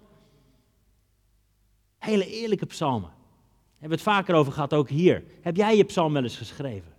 Hele 1.98 2.26
eerlijke 2.26 2.66
psalmen. 2.66 3.10
Hebben 3.70 3.98
we 3.98 4.04
het 4.04 4.14
vaker 4.14 4.34
over 4.34 4.52
gehad, 4.52 4.74
ook 4.74 4.88
hier. 4.88 5.24
Heb 5.40 5.56
jij 5.56 5.76
je 5.76 5.84
psalm 5.84 6.12
wel 6.12 6.22
eens 6.22 6.36
geschreven? 6.36 6.92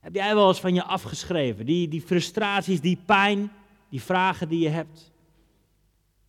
Heb 0.00 0.14
jij 0.14 0.34
wel 0.34 0.48
eens 0.48 0.60
van 0.60 0.74
je 0.74 0.84
afgeschreven? 0.84 1.66
Die, 1.66 1.88
die 1.88 2.00
frustraties, 2.00 2.80
die 2.80 2.98
pijn, 3.06 3.52
die 3.88 4.02
vragen 4.02 4.48
die 4.48 4.60
je 4.60 4.68
hebt, 4.68 5.12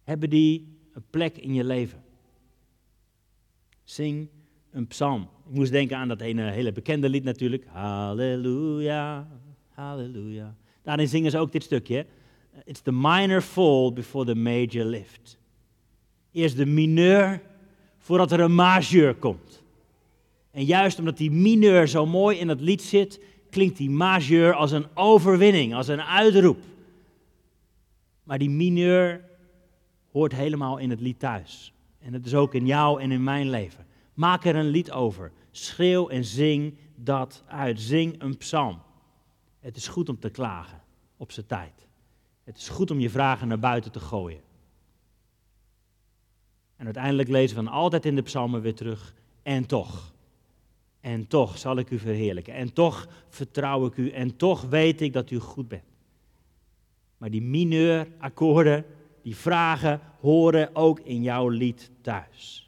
hebben 0.03 0.29
die 0.29 0.77
een 0.93 1.03
plek 1.09 1.37
in 1.37 1.53
je 1.53 1.63
leven? 1.63 2.03
Zing 3.83 4.29
een 4.71 4.87
psalm. 4.87 5.29
Ik 5.49 5.55
moest 5.55 5.71
denken 5.71 5.97
aan 5.97 6.07
dat 6.07 6.21
ene 6.21 6.51
hele 6.51 6.71
bekende 6.71 7.09
lied 7.09 7.23
natuurlijk. 7.23 7.65
Halleluja, 7.67 9.27
halleluja. 9.73 10.55
Daarin 10.83 11.07
zingen 11.07 11.31
ze 11.31 11.37
ook 11.37 11.51
dit 11.51 11.63
stukje. 11.63 12.05
It's 12.63 12.81
the 12.81 12.91
minor 12.91 13.41
fall 13.41 13.93
before 13.93 14.25
the 14.25 14.35
major 14.35 14.85
lift. 14.85 15.37
Eerst 16.31 16.57
de 16.57 16.65
mineur 16.65 17.41
voordat 17.97 18.31
er 18.31 18.39
een 18.39 18.55
majeur 18.55 19.15
komt. 19.15 19.63
En 20.51 20.63
juist 20.63 20.99
omdat 20.99 21.17
die 21.17 21.31
mineur 21.31 21.87
zo 21.87 22.05
mooi 22.05 22.37
in 22.37 22.49
het 22.49 22.61
lied 22.61 22.81
zit, 22.81 23.21
klinkt 23.49 23.77
die 23.77 23.89
majeur 23.89 24.53
als 24.53 24.71
een 24.71 24.85
overwinning, 24.93 25.75
als 25.75 25.87
een 25.87 26.01
uitroep. 26.01 26.59
Maar 28.23 28.37
die 28.37 28.49
mineur 28.49 29.23
hoort 30.11 30.35
helemaal 30.35 30.77
in 30.77 30.89
het 30.89 31.01
lied 31.01 31.19
thuis. 31.19 31.73
En 31.99 32.13
het 32.13 32.25
is 32.25 32.33
ook 32.33 32.53
in 32.53 32.65
jou 32.65 33.01
en 33.01 33.11
in 33.11 33.23
mijn 33.23 33.49
leven. 33.49 33.85
Maak 34.17 34.45
er 34.45 34.55
een 34.55 34.67
lied 34.67 34.91
over. 34.91 35.31
Schreeuw 35.51 36.09
en 36.09 36.25
zing 36.25 36.77
dat 36.95 37.43
uit. 37.47 37.81
Zing 37.81 38.21
een 38.21 38.37
psalm. 38.37 38.81
Het 39.59 39.75
is 39.75 39.87
goed 39.87 40.09
om 40.09 40.19
te 40.19 40.29
klagen 40.29 40.81
op 41.17 41.31
zijn 41.31 41.45
tijd. 41.45 41.87
Het 42.43 42.57
is 42.57 42.69
goed 42.69 42.91
om 42.91 42.99
je 42.99 43.09
vragen 43.09 43.47
naar 43.47 43.59
buiten 43.59 43.91
te 43.91 43.99
gooien. 43.99 44.41
En 46.75 46.85
uiteindelijk 46.85 47.29
lezen 47.29 47.57
we 47.57 47.63
dan 47.63 47.73
altijd 47.73 48.05
in 48.05 48.15
de 48.15 48.21
psalmen 48.21 48.61
weer 48.61 48.75
terug. 48.75 49.13
En 49.43 49.65
toch. 49.65 50.13
En 51.01 51.27
toch 51.27 51.57
zal 51.57 51.77
ik 51.77 51.89
u 51.89 51.99
verheerlijken. 51.99 52.53
En 52.53 52.73
toch 52.73 53.07
vertrouw 53.29 53.85
ik 53.85 53.97
u. 53.97 54.09
En 54.09 54.35
toch 54.35 54.61
weet 54.61 55.01
ik 55.01 55.13
dat 55.13 55.31
u 55.31 55.39
goed 55.39 55.67
bent. 55.67 55.83
Maar 57.17 57.29
die 57.29 57.41
mineur 57.41 58.07
akkoorden, 58.17 58.85
die 59.21 59.35
vragen 59.35 60.01
horen 60.19 60.75
ook 60.75 60.99
in 60.99 61.21
jouw 61.21 61.49
lied 61.49 61.91
thuis. 62.01 62.66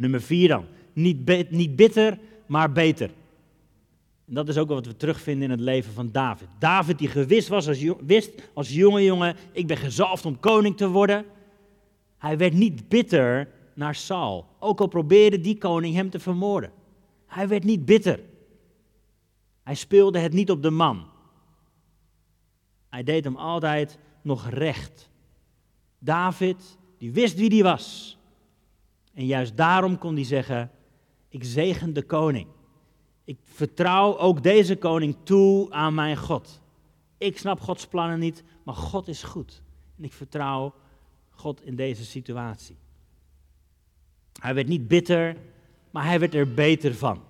Nummer 0.00 0.22
vier 0.22 0.48
dan. 0.48 0.64
Niet, 0.92 1.50
niet 1.50 1.76
bitter, 1.76 2.18
maar 2.46 2.72
beter. 2.72 3.10
En 4.26 4.34
dat 4.34 4.48
is 4.48 4.56
ook 4.58 4.68
wat 4.68 4.86
we 4.86 4.96
terugvinden 4.96 5.44
in 5.44 5.50
het 5.50 5.60
leven 5.60 5.92
van 5.92 6.10
David. 6.12 6.48
David 6.58 6.98
die 6.98 7.08
gewist 7.08 7.48
was 7.48 7.68
als, 7.68 7.84
wist 8.00 8.30
als 8.54 8.74
jonge 8.74 9.04
jongen, 9.04 9.36
ik 9.52 9.66
ben 9.66 9.76
gezalfd 9.76 10.26
om 10.26 10.40
koning 10.40 10.76
te 10.76 10.88
worden. 10.88 11.24
Hij 12.18 12.38
werd 12.38 12.52
niet 12.52 12.88
bitter 12.88 13.48
naar 13.74 13.94
Saul, 13.94 14.46
ook 14.58 14.80
al 14.80 14.86
probeerde 14.86 15.40
die 15.40 15.58
koning 15.58 15.94
hem 15.94 16.10
te 16.10 16.20
vermoorden. 16.20 16.72
Hij 17.26 17.48
werd 17.48 17.64
niet 17.64 17.84
bitter. 17.84 18.20
Hij 19.62 19.74
speelde 19.74 20.18
het 20.18 20.32
niet 20.32 20.50
op 20.50 20.62
de 20.62 20.70
man. 20.70 21.06
Hij 22.88 23.02
deed 23.02 23.24
hem 23.24 23.36
altijd 23.36 23.98
nog 24.22 24.48
recht. 24.48 25.08
David, 25.98 26.78
die 26.98 27.12
wist 27.12 27.36
wie 27.36 27.48
die 27.48 27.62
was. 27.62 28.18
En 29.20 29.26
juist 29.26 29.56
daarom 29.56 29.98
kon 29.98 30.14
hij 30.14 30.24
zeggen, 30.24 30.70
ik 31.28 31.44
zegen 31.44 31.92
de 31.92 32.02
koning. 32.02 32.46
Ik 33.24 33.38
vertrouw 33.42 34.18
ook 34.18 34.42
deze 34.42 34.76
koning 34.76 35.16
toe 35.22 35.72
aan 35.72 35.94
mijn 35.94 36.16
God. 36.16 36.60
Ik 37.18 37.38
snap 37.38 37.60
Gods 37.60 37.86
plannen 37.86 38.18
niet, 38.18 38.42
maar 38.64 38.74
God 38.74 39.08
is 39.08 39.22
goed. 39.22 39.62
En 39.98 40.04
ik 40.04 40.12
vertrouw 40.12 40.74
God 41.30 41.64
in 41.64 41.76
deze 41.76 42.04
situatie. 42.04 42.76
Hij 44.40 44.54
werd 44.54 44.68
niet 44.68 44.88
bitter, 44.88 45.36
maar 45.90 46.04
hij 46.04 46.20
werd 46.20 46.34
er 46.34 46.54
beter 46.54 46.94
van. 46.94 47.22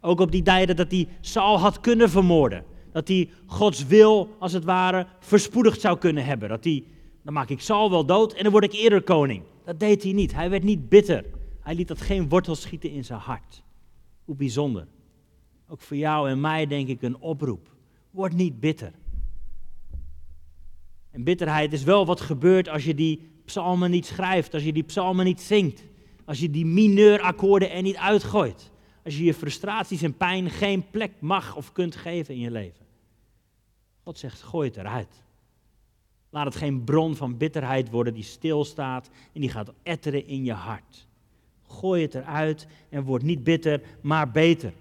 Ook 0.00 0.20
op 0.20 0.32
die 0.32 0.42
tijden 0.42 0.76
dat 0.76 0.90
hij 0.90 1.08
Saul 1.20 1.58
had 1.58 1.80
kunnen 1.80 2.10
vermoorden. 2.10 2.64
Dat 2.92 3.08
hij 3.08 3.30
Gods 3.46 3.86
wil, 3.86 4.36
als 4.38 4.52
het 4.52 4.64
ware, 4.64 5.06
verspoedigd 5.18 5.80
zou 5.80 5.98
kunnen 5.98 6.24
hebben. 6.24 6.48
Dat 6.48 6.64
hij, 6.64 6.84
dan 7.22 7.34
maak 7.34 7.48
ik 7.48 7.60
Saul 7.60 7.90
wel 7.90 8.06
dood 8.06 8.32
en 8.32 8.42
dan 8.42 8.52
word 8.52 8.64
ik 8.64 8.72
eerder 8.72 9.02
koning. 9.02 9.42
Dat 9.64 9.80
deed 9.80 10.02
hij 10.02 10.12
niet. 10.12 10.34
Hij 10.34 10.50
werd 10.50 10.62
niet 10.62 10.88
bitter. 10.88 11.24
Hij 11.60 11.74
liet 11.74 11.88
dat 11.88 12.00
geen 12.00 12.28
wortel 12.28 12.54
schieten 12.54 12.90
in 12.90 13.04
zijn 13.04 13.20
hart. 13.20 13.62
Hoe 14.24 14.36
bijzonder. 14.36 14.86
Ook 15.68 15.80
voor 15.80 15.96
jou 15.96 16.30
en 16.30 16.40
mij 16.40 16.66
denk 16.66 16.88
ik 16.88 17.02
een 17.02 17.18
oproep. 17.18 17.74
Word 18.10 18.32
niet 18.32 18.60
bitter. 18.60 18.92
En 21.10 21.24
bitterheid 21.24 21.72
is 21.72 21.82
wel 21.82 22.06
wat 22.06 22.20
gebeurt 22.20 22.68
als 22.68 22.84
je 22.84 22.94
die 22.94 23.30
psalmen 23.44 23.90
niet 23.90 24.06
schrijft, 24.06 24.54
als 24.54 24.62
je 24.62 24.72
die 24.72 24.82
psalmen 24.82 25.24
niet 25.24 25.40
zingt, 25.40 25.84
als 26.24 26.40
je 26.40 26.50
die 26.50 26.66
mineurakkoorden 26.66 27.70
er 27.70 27.82
niet 27.82 27.96
uitgooit, 27.96 28.70
als 29.04 29.16
je 29.16 29.24
je 29.24 29.34
frustraties 29.34 30.02
en 30.02 30.16
pijn 30.16 30.50
geen 30.50 30.90
plek 30.90 31.12
mag 31.20 31.56
of 31.56 31.72
kunt 31.72 31.96
geven 31.96 32.34
in 32.34 32.40
je 32.40 32.50
leven. 32.50 32.86
God 34.02 34.18
zegt, 34.18 34.42
gooi 34.42 34.68
het 34.68 34.76
eruit. 34.76 35.22
Laat 36.32 36.44
het 36.44 36.56
geen 36.56 36.84
bron 36.84 37.16
van 37.16 37.36
bitterheid 37.36 37.90
worden 37.90 38.14
die 38.14 38.22
stilstaat 38.22 39.10
en 39.32 39.40
die 39.40 39.50
gaat 39.50 39.72
etteren 39.82 40.26
in 40.26 40.44
je 40.44 40.52
hart. 40.52 41.06
Gooi 41.68 42.02
het 42.02 42.14
eruit 42.14 42.66
en 42.88 43.02
word 43.02 43.22
niet 43.22 43.44
bitter, 43.44 43.80
maar 44.00 44.30
beter. 44.30 44.72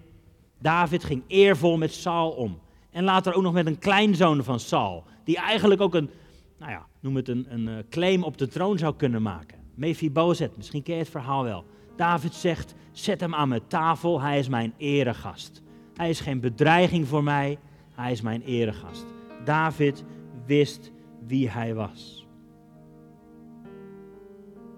David 0.60 1.04
ging 1.04 1.24
eervol 1.28 1.78
met 1.78 1.94
Saul 1.94 2.30
om. 2.30 2.60
En 2.90 3.04
later 3.04 3.34
ook 3.34 3.44
nog 3.44 3.54
met 3.54 3.66
een 3.66 3.80
kleinzoon 3.80 4.44
van 4.44 4.60
Saul, 4.60 5.04
die 5.24 5.38
eigenlijk 5.38 5.82
ook 5.82 5.96
een, 5.96 6.10
nou 6.58 6.72
ja, 6.72 6.86
noem 7.00 7.16
het 7.16 7.28
een, 7.28 7.46
een 7.50 7.68
eh, 7.68 7.84
claim 7.90 8.24
op 8.24 8.38
de 8.38 8.48
troon 8.48 8.78
zou 8.78 8.96
kunnen 8.96 9.22
maken. 9.22 9.58
Mephibozet, 9.76 10.58
misschien 10.58 10.84
ken 10.84 10.94
je 10.94 11.00
het 11.00 11.10
verhaal 11.10 11.44
wel. 11.44 11.66
David 11.96 12.34
zegt, 12.34 12.76
zet 12.92 13.20
hem 13.20 13.36
aan 13.36 13.50
mijn 13.50 13.68
tafel, 13.68 14.22
hij 14.22 14.40
is 14.40 14.48
mijn 14.50 14.74
eregast. 14.78 15.62
Hij 15.96 16.10
is 16.10 16.20
geen 16.20 16.40
bedreiging 16.40 17.08
voor 17.08 17.24
mij, 17.24 17.58
hij 17.96 18.12
is 18.12 18.22
mijn 18.22 18.42
eregast. 18.42 19.06
David 19.46 20.04
wist 20.46 20.92
wie 21.28 21.50
hij 21.50 21.76
was. 21.76 22.28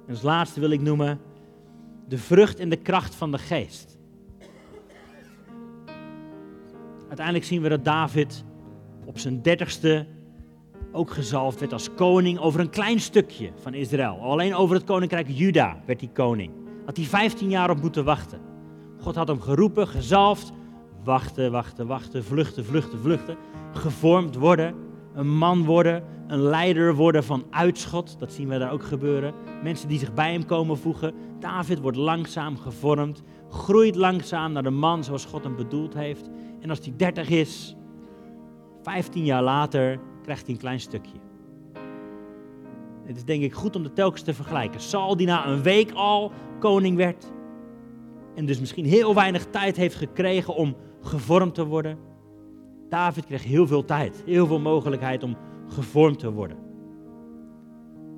En 0.06 0.10
als 0.10 0.22
laatste 0.22 0.60
wil 0.60 0.70
ik 0.70 0.82
noemen 0.82 1.20
de 2.08 2.18
vrucht 2.18 2.60
en 2.60 2.70
de 2.70 2.76
kracht 2.76 3.16
van 3.16 3.32
de 3.32 3.38
geest. 3.38 3.98
Uiteindelijk 7.08 7.46
zien 7.46 7.62
we 7.62 7.70
dat 7.70 7.86
David 7.86 8.44
op 9.06 9.20
zijn 9.20 9.42
dertigste 9.42 10.08
ook 10.92 11.12
gezalfd 11.12 11.60
werd 11.60 11.74
als 11.74 11.94
koning 11.94 12.40
over 12.40 12.60
een 12.60 12.70
klein 12.70 13.00
stukje 13.00 13.52
van 13.62 13.74
Israël. 13.74 14.20
Alleen 14.22 14.56
over 14.56 14.76
het 14.76 14.86
koninkrijk 14.86 15.28
Juda 15.30 15.82
werd 15.86 16.00
hij 16.00 16.10
koning. 16.14 16.52
Had 16.86 16.98
hij 16.98 17.06
15 17.06 17.50
jaar 17.50 17.70
op 17.70 17.82
moeten 17.82 18.06
wachten. 18.06 18.40
God 19.00 19.16
had 19.16 19.28
hem 19.28 19.42
geroepen, 19.42 19.88
gezalfd, 19.88 20.52
wachten, 21.04 21.52
wachten, 21.52 21.88
wachten, 21.88 22.24
vluchten, 22.24 22.66
vluchten, 22.66 23.00
vluchten, 23.00 23.38
gevormd 23.74 24.36
worden, 24.36 24.76
een 25.14 25.38
man 25.38 25.66
worden, 25.66 26.04
een 26.28 26.42
leider 26.42 26.96
worden 26.96 27.24
van 27.24 27.46
uitschot. 27.50 28.20
Dat 28.20 28.34
zien 28.34 28.48
we 28.48 28.58
daar 28.58 28.72
ook 28.72 28.84
gebeuren. 28.84 29.34
Mensen 29.64 29.88
die 29.88 30.00
zich 30.00 30.14
bij 30.14 30.32
hem 30.32 30.46
komen 30.46 30.78
voegen. 30.78 31.14
David 31.40 31.80
wordt 31.80 31.98
langzaam 31.98 32.58
gevormd, 32.58 33.24
groeit 33.50 33.96
langzaam 33.96 34.52
naar 34.52 34.64
de 34.64 34.70
man 34.70 35.04
zoals 35.04 35.26
God 35.26 35.44
hem 35.44 35.56
bedoeld 35.56 35.94
heeft. 35.94 36.30
En 36.62 36.70
als 36.70 36.80
hij 36.84 36.94
30 36.98 37.30
is, 37.30 37.76
15 38.82 39.26
jaar 39.26 39.44
later, 39.44 40.00
krijgt 40.24 40.46
hij 40.46 40.54
een 40.54 40.60
klein 40.60 40.80
stukje. 40.80 41.18
Het 43.06 43.16
is 43.16 43.24
denk 43.24 43.44
ik 43.44 43.54
goed 43.54 43.76
om 43.76 43.84
de 43.84 43.94
telkens 43.94 44.22
te 44.22 44.34
vergelijken. 44.34 44.82
Saul 44.82 45.18
die 45.18 45.28
na 45.28 45.48
een 45.48 45.62
week 45.62 45.92
al 45.92 46.32
koning 46.60 46.98
werd. 46.98 47.32
En 48.36 48.46
dus 48.46 48.60
misschien 48.60 48.86
heel 48.86 49.16
weinig 49.16 49.46
tijd 49.50 49.76
heeft 49.76 49.96
gekregen 49.96 50.56
om 50.56 50.76
gevormd 51.02 51.56
te 51.56 51.66
worden. 51.66 51.98
David 52.94 53.26
kreeg 53.26 53.44
heel 53.44 53.68
veel 53.68 53.86
tijd, 53.86 54.24
heel 54.26 54.48
veel 54.48 54.60
mogelijkheid 54.60 55.24
om 55.24 55.38
gevormd 55.68 56.20
te 56.20 56.32
worden. 56.32 56.58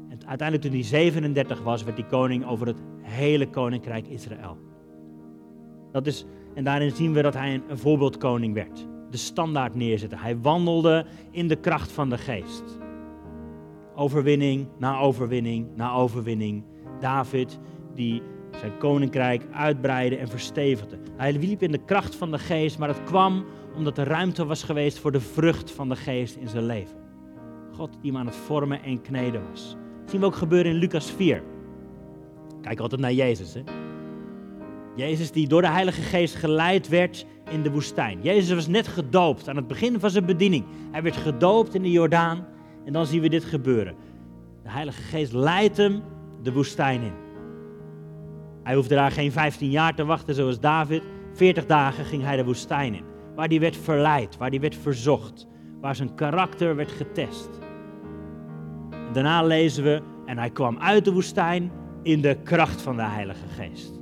En 0.10 0.28
uiteindelijk 0.28 0.62
toen 0.62 0.80
hij 0.80 0.84
37 0.84 1.64
was, 1.64 1.84
werd 1.84 1.98
hij 1.98 2.08
koning 2.08 2.46
over 2.46 2.68
het 2.68 2.84
hele 3.02 3.50
koninkrijk 3.50 4.08
Israël. 4.08 4.58
Dat 5.92 6.08
is, 6.08 6.26
en 6.54 6.64
daarin 6.64 6.92
zien 6.92 7.14
we 7.14 7.22
dat 7.22 7.34
hij 7.34 7.54
een, 7.54 7.78
voorbeeldkoning 7.78 8.54
werd. 8.54 8.88
De 9.10 9.18
standaard 9.18 9.76
neerzetten. 9.76 10.18
Hij 10.18 10.40
wandelde 10.40 11.06
in 11.32 11.48
de 11.48 11.56
kracht 11.56 11.92
van 11.92 12.10
de 12.10 12.18
geest. 12.18 12.80
Overwinning 13.96 14.68
na 14.78 15.00
overwinning 15.00 15.68
na 15.76 15.94
overwinning. 15.94 16.64
David 17.00 17.60
die 17.94 18.22
zijn 18.60 18.78
koninkrijk 18.78 19.48
uitbreidde 19.52 20.18
en 20.18 20.28
verstevigde. 20.28 20.98
Hij 21.16 21.34
liep 21.34 21.62
in 21.62 21.72
de 21.72 21.86
kracht 21.86 22.16
van 22.16 22.32
de 22.32 22.40
geest, 22.40 22.80
maar 22.80 22.88
het 22.88 23.04
kwam 23.04 23.46
omdat 23.76 23.98
er 23.98 24.08
ruimte 24.08 24.46
was 24.46 24.64
geweest 24.64 25.00
voor 25.00 25.12
de 25.12 25.20
vrucht 25.20 25.72
van 25.72 25.90
de 25.90 25.96
geest 25.96 26.36
in 26.36 26.48
zijn 26.48 26.66
leven. 26.66 26.98
God 27.72 27.98
die 28.02 28.12
hem 28.12 28.20
aan 28.20 28.26
het 28.26 28.36
vormen 28.36 28.84
en 28.84 29.02
kneden 29.02 29.42
was. 29.50 29.76
Dat 30.02 30.10
zien 30.10 30.20
we 30.20 30.26
ook 30.26 30.36
gebeuren 30.36 30.72
in 30.72 30.78
Lucas 30.78 31.12
4. 31.12 31.44
Kijk 32.62 32.80
altijd 32.80 33.02
naar 33.02 33.14
Jezus. 33.14 33.54
Hè? 33.54 33.62
Jezus 34.96 35.32
die 35.32 35.48
door 35.48 35.62
de 35.62 35.68
Heilige 35.68 36.02
Geest 36.02 36.36
geleid 36.36 36.88
werd 36.88 37.26
in 37.50 37.64
de 37.64 37.72
woestijn. 37.72 38.22
Jezus 38.22 38.56
was 38.56 38.68
net 38.68 38.88
gedoopt 38.88 39.50
aan 39.50 39.56
het 39.56 39.68
begin 39.68 40.00
van 40.00 40.10
zijn 40.10 40.26
bediening. 40.26 40.66
Hij 40.92 41.02
werd 41.02 41.18
gedoopt 41.18 41.76
in 41.76 41.82
de 41.82 41.92
Jordaan 41.92 42.46
en 42.86 42.94
dan 42.94 43.06
zien 43.06 43.22
we 43.22 43.30
dit 43.30 43.44
gebeuren. 43.44 43.96
De 44.64 44.70
Heilige 44.70 45.02
Geest 45.02 45.34
leidt 45.34 45.78
hem 45.78 46.02
de 46.44 46.52
woestijn 46.54 47.02
in. 47.02 47.14
Hij 48.64 48.76
hoefde 48.76 48.96
daar 48.96 49.12
geen 49.12 49.32
15 49.32 49.70
jaar 49.70 49.96
te 49.96 50.06
wachten 50.06 50.36
zoals 50.36 50.60
David. 50.60 51.04
40 51.34 51.66
dagen 51.66 52.06
ging 52.06 52.24
hij 52.24 52.36
de 52.36 52.46
woestijn 52.46 52.94
in. 52.94 53.15
Waar 53.36 53.48
hij 53.48 53.60
werd 53.60 53.78
verleid, 53.78 54.38
waar 54.38 54.50
hij 54.50 54.60
werd 54.60 54.76
verzocht, 54.76 55.48
waar 55.82 55.96
zijn 55.96 56.16
karakter 56.16 56.76
werd 56.76 56.92
getest. 56.92 57.50
Daarna 59.12 59.44
lezen 59.44 59.84
we, 59.84 60.02
en 60.26 60.38
hij 60.38 60.50
kwam 60.50 60.78
uit 60.80 61.06
de 61.06 61.14
woestijn 61.14 61.72
in 62.04 62.22
de 62.22 62.38
kracht 62.44 62.82
van 62.82 62.96
de 62.96 63.04
Heilige 63.04 63.48
Geest. 63.48 64.00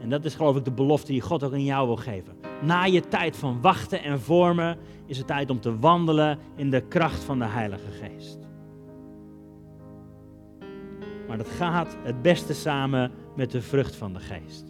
En 0.00 0.08
dat 0.08 0.24
is 0.24 0.34
geloof 0.34 0.56
ik 0.56 0.64
de 0.64 0.72
belofte 0.72 1.12
die 1.12 1.20
God 1.20 1.44
ook 1.44 1.52
in 1.52 1.64
jou 1.64 1.86
wil 1.86 1.96
geven. 1.96 2.36
Na 2.62 2.84
je 2.84 3.08
tijd 3.08 3.36
van 3.36 3.60
wachten 3.60 4.02
en 4.02 4.20
vormen 4.20 4.78
is 5.06 5.18
het 5.18 5.26
tijd 5.26 5.50
om 5.50 5.60
te 5.60 5.78
wandelen 5.78 6.38
in 6.56 6.70
de 6.70 6.80
kracht 6.80 7.24
van 7.24 7.38
de 7.38 7.44
Heilige 7.44 7.90
Geest. 7.90 8.38
Maar 11.28 11.36
dat 11.36 11.48
gaat 11.48 11.96
het 12.02 12.22
beste 12.22 12.54
samen 12.54 13.12
met 13.36 13.50
de 13.50 13.62
vrucht 13.62 13.96
van 13.96 14.12
de 14.12 14.20
Geest. 14.20 14.69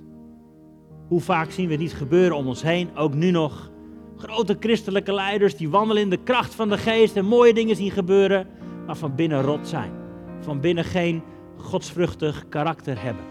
Hoe 1.11 1.21
vaak 1.21 1.51
zien 1.51 1.69
we 1.69 1.75
niet 1.75 1.95
gebeuren 1.95 2.37
om 2.37 2.47
ons 2.47 2.63
heen, 2.63 2.97
ook 2.97 3.15
nu 3.15 3.31
nog. 3.31 3.71
Grote 4.17 4.57
christelijke 4.61 5.13
leiders 5.13 5.57
die 5.57 5.71
wandelen 5.71 6.03
in 6.03 6.11
de 6.11 6.23
kracht 6.23 6.55
van 6.55 6.69
de 6.69 6.79
Geest 6.79 7.17
en 7.17 7.25
mooie 7.25 7.55
dingen 7.55 7.77
zien 7.77 7.91
gebeuren, 7.91 8.47
maar 8.87 8.97
van 8.97 9.15
binnen 9.15 9.43
rot 9.43 9.69
zijn. 9.69 9.93
Van 10.41 10.61
binnen 10.61 10.85
geen 10.85 11.23
godsvruchtig 11.57 12.49
karakter 12.49 13.03
hebben. 13.03 13.25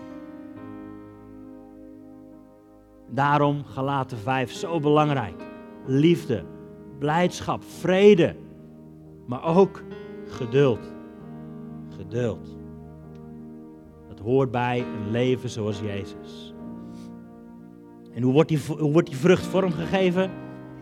Daarom 3.10 3.64
Galaten 3.66 4.18
5 4.18 4.52
zo 4.52 4.80
belangrijk. 4.80 5.44
Liefde, 5.86 6.44
blijdschap, 6.98 7.64
vrede, 7.64 8.36
maar 9.26 9.44
ook 9.44 9.84
geduld. 10.28 10.94
Geduld. 11.98 12.58
Dat 14.08 14.20
hoort 14.20 14.52
bij 14.52 14.80
een 14.80 15.12
leven 15.12 15.50
zoals 15.50 15.80
Jezus. 15.80 16.49
En 18.14 18.22
hoe 18.22 18.34
wordt 18.34 18.50
die, 18.50 18.60
hoe 18.68 18.92
wordt 18.92 19.08
die 19.08 19.18
vrucht 19.18 19.46
vormgegeven? 19.46 20.32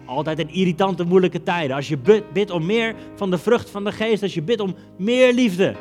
Altijd 0.06 0.40
in 0.40 0.50
irritante, 0.50 1.04
moeilijke 1.04 1.44
tijden. 1.44 1.76
Als 1.76 1.88
je 1.88 2.24
bidt 2.34 2.52
om 2.52 2.66
meer 2.66 2.96
van 3.16 3.30
de 3.30 3.38
vrucht 3.38 3.70
van 3.70 3.84
de 3.84 3.92
geest, 3.92 4.24
als 4.24 4.34
je 4.34 4.42
bidt 4.42 4.60
om 4.60 4.76
meer 4.98 5.34
liefde, 5.34 5.76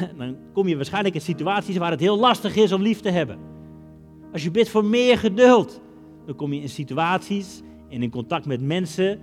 dan 0.18 0.36
kom 0.52 0.68
je 0.68 0.76
waarschijnlijk 0.76 1.14
in 1.14 1.20
situaties 1.20 1.76
waar 1.76 1.90
het 1.90 2.00
heel 2.00 2.18
lastig 2.18 2.56
is 2.56 2.72
om 2.72 2.82
lief 2.82 3.00
te 3.00 3.10
hebben. 3.10 3.38
Als 4.32 4.44
je 4.44 4.50
bidt 4.50 4.68
voor 4.68 4.84
meer 4.84 5.18
geduld, 5.18 5.80
dan 6.26 6.34
kom 6.34 6.52
je 6.52 6.60
in 6.60 6.68
situaties 6.68 7.62
en 7.88 8.02
in 8.02 8.10
contact 8.10 8.46
met 8.46 8.60
mensen 8.60 9.20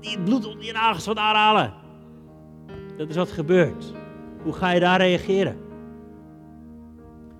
die 0.00 0.10
het 0.10 0.24
bloed 0.24 0.46
onder 0.46 0.64
je 0.64 0.72
nagels 0.72 1.06
wat 1.06 1.16
aanhalen. 1.16 1.72
Dat 2.96 3.08
is 3.08 3.16
wat 3.16 3.30
gebeurt. 3.30 3.92
Hoe 4.42 4.52
ga 4.52 4.70
je 4.70 4.80
daar 4.80 5.00
reageren? 5.00 5.56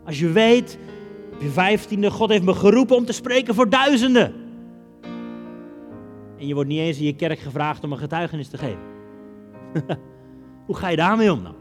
Als 0.04 0.18
je 0.18 0.28
weet, 0.28 0.78
op 0.82 0.99
je 1.40 1.48
vijftiende, 1.48 2.10
God 2.10 2.30
heeft 2.30 2.44
me 2.44 2.54
geroepen 2.54 2.96
om 2.96 3.04
te 3.04 3.12
spreken 3.12 3.54
voor 3.54 3.68
duizenden. 3.68 4.34
En 6.38 6.46
je 6.46 6.54
wordt 6.54 6.68
niet 6.68 6.78
eens 6.78 6.98
in 6.98 7.04
je 7.04 7.16
kerk 7.16 7.38
gevraagd 7.38 7.84
om 7.84 7.92
een 7.92 7.98
getuigenis 7.98 8.48
te 8.48 8.58
geven. 8.58 8.80
Hoe 10.66 10.76
ga 10.76 10.88
je 10.88 10.96
daarmee 10.96 11.32
om 11.32 11.42
dan? 11.42 11.54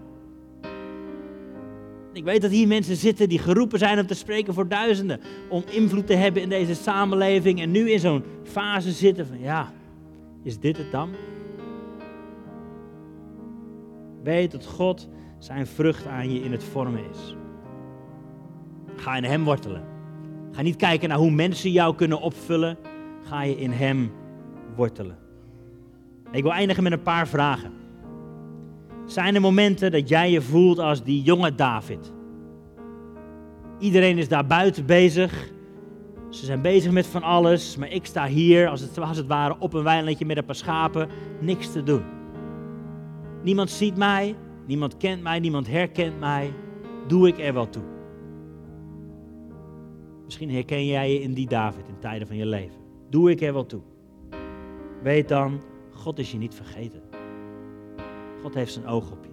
Ik 2.13 2.23
weet 2.23 2.41
dat 2.41 2.51
hier 2.51 2.67
mensen 2.67 2.95
zitten 2.95 3.29
die 3.29 3.39
geroepen 3.39 3.79
zijn 3.79 3.99
om 3.99 4.07
te 4.07 4.13
spreken 4.13 4.53
voor 4.53 4.67
duizenden. 4.67 5.19
Om 5.49 5.63
invloed 5.69 6.07
te 6.07 6.13
hebben 6.13 6.41
in 6.41 6.49
deze 6.49 6.75
samenleving. 6.75 7.61
En 7.61 7.71
nu 7.71 7.91
in 7.91 7.99
zo'n 7.99 8.23
fase 8.43 8.91
zitten 8.91 9.27
van 9.27 9.39
ja, 9.39 9.73
is 10.43 10.59
dit 10.59 10.77
het 10.77 10.91
dan? 10.91 11.09
Weet 14.23 14.51
dat 14.51 14.65
God 14.65 15.07
zijn 15.37 15.67
vrucht 15.67 16.07
aan 16.07 16.33
je 16.33 16.39
in 16.39 16.51
het 16.51 16.63
vormen 16.63 17.03
is. 17.11 17.35
Ga 18.99 19.15
in 19.15 19.23
Hem 19.23 19.43
wortelen. 19.43 19.83
Ga 20.51 20.61
niet 20.61 20.75
kijken 20.75 21.09
naar 21.09 21.17
hoe 21.17 21.31
mensen 21.31 21.71
jou 21.71 21.95
kunnen 21.95 22.21
opvullen. 22.21 22.77
Ga 23.23 23.43
je 23.43 23.57
in 23.57 23.71
Hem 23.71 24.11
wortelen. 24.75 25.17
Ik 26.31 26.43
wil 26.43 26.51
eindigen 26.51 26.83
met 26.83 26.91
een 26.91 27.01
paar 27.01 27.27
vragen. 27.27 27.71
Zijn 29.05 29.35
er 29.35 29.41
momenten 29.41 29.91
dat 29.91 30.09
jij 30.09 30.31
je 30.31 30.41
voelt 30.41 30.79
als 30.79 31.03
die 31.03 31.21
jonge 31.21 31.55
David? 31.55 32.13
Iedereen 33.79 34.17
is 34.17 34.27
daar 34.27 34.45
buiten 34.45 34.85
bezig. 34.85 35.49
Ze 36.29 36.45
zijn 36.45 36.61
bezig 36.61 36.91
met 36.91 37.07
van 37.07 37.23
alles, 37.23 37.77
maar 37.77 37.91
ik 37.91 38.05
sta 38.05 38.25
hier 38.25 38.67
als 38.67 38.81
het, 38.81 38.99
als 38.99 39.17
het 39.17 39.27
ware 39.27 39.55
op 39.59 39.73
een 39.73 39.83
weilandje 39.83 40.25
met 40.25 40.37
een 40.37 40.45
paar 40.45 40.55
schapen, 40.55 41.09
niks 41.39 41.71
te 41.71 41.83
doen. 41.83 42.03
Niemand 43.43 43.69
ziet 43.69 43.97
mij, 43.97 44.35
niemand 44.65 44.97
kent 44.97 45.23
mij, 45.23 45.39
niemand 45.39 45.67
herkent 45.67 46.19
mij. 46.19 46.53
Doe 47.07 47.27
ik 47.27 47.39
er 47.39 47.53
wel 47.53 47.69
toe? 47.69 47.83
Misschien 50.29 50.51
herken 50.51 50.85
jij 50.85 51.13
je 51.13 51.21
in 51.21 51.33
die 51.33 51.47
David 51.47 51.87
in 51.87 51.99
tijden 51.99 52.27
van 52.27 52.35
je 52.35 52.45
leven. 52.45 52.77
Doe 53.09 53.31
ik 53.31 53.41
er 53.41 53.53
wel 53.53 53.65
toe? 53.65 53.81
Weet 55.03 55.27
dan, 55.27 55.61
God 55.91 56.19
is 56.19 56.31
je 56.31 56.37
niet 56.37 56.55
vergeten. 56.55 57.01
God 58.41 58.53
heeft 58.53 58.73
zijn 58.73 58.87
oog 58.87 59.11
op 59.11 59.23
je. 59.23 59.31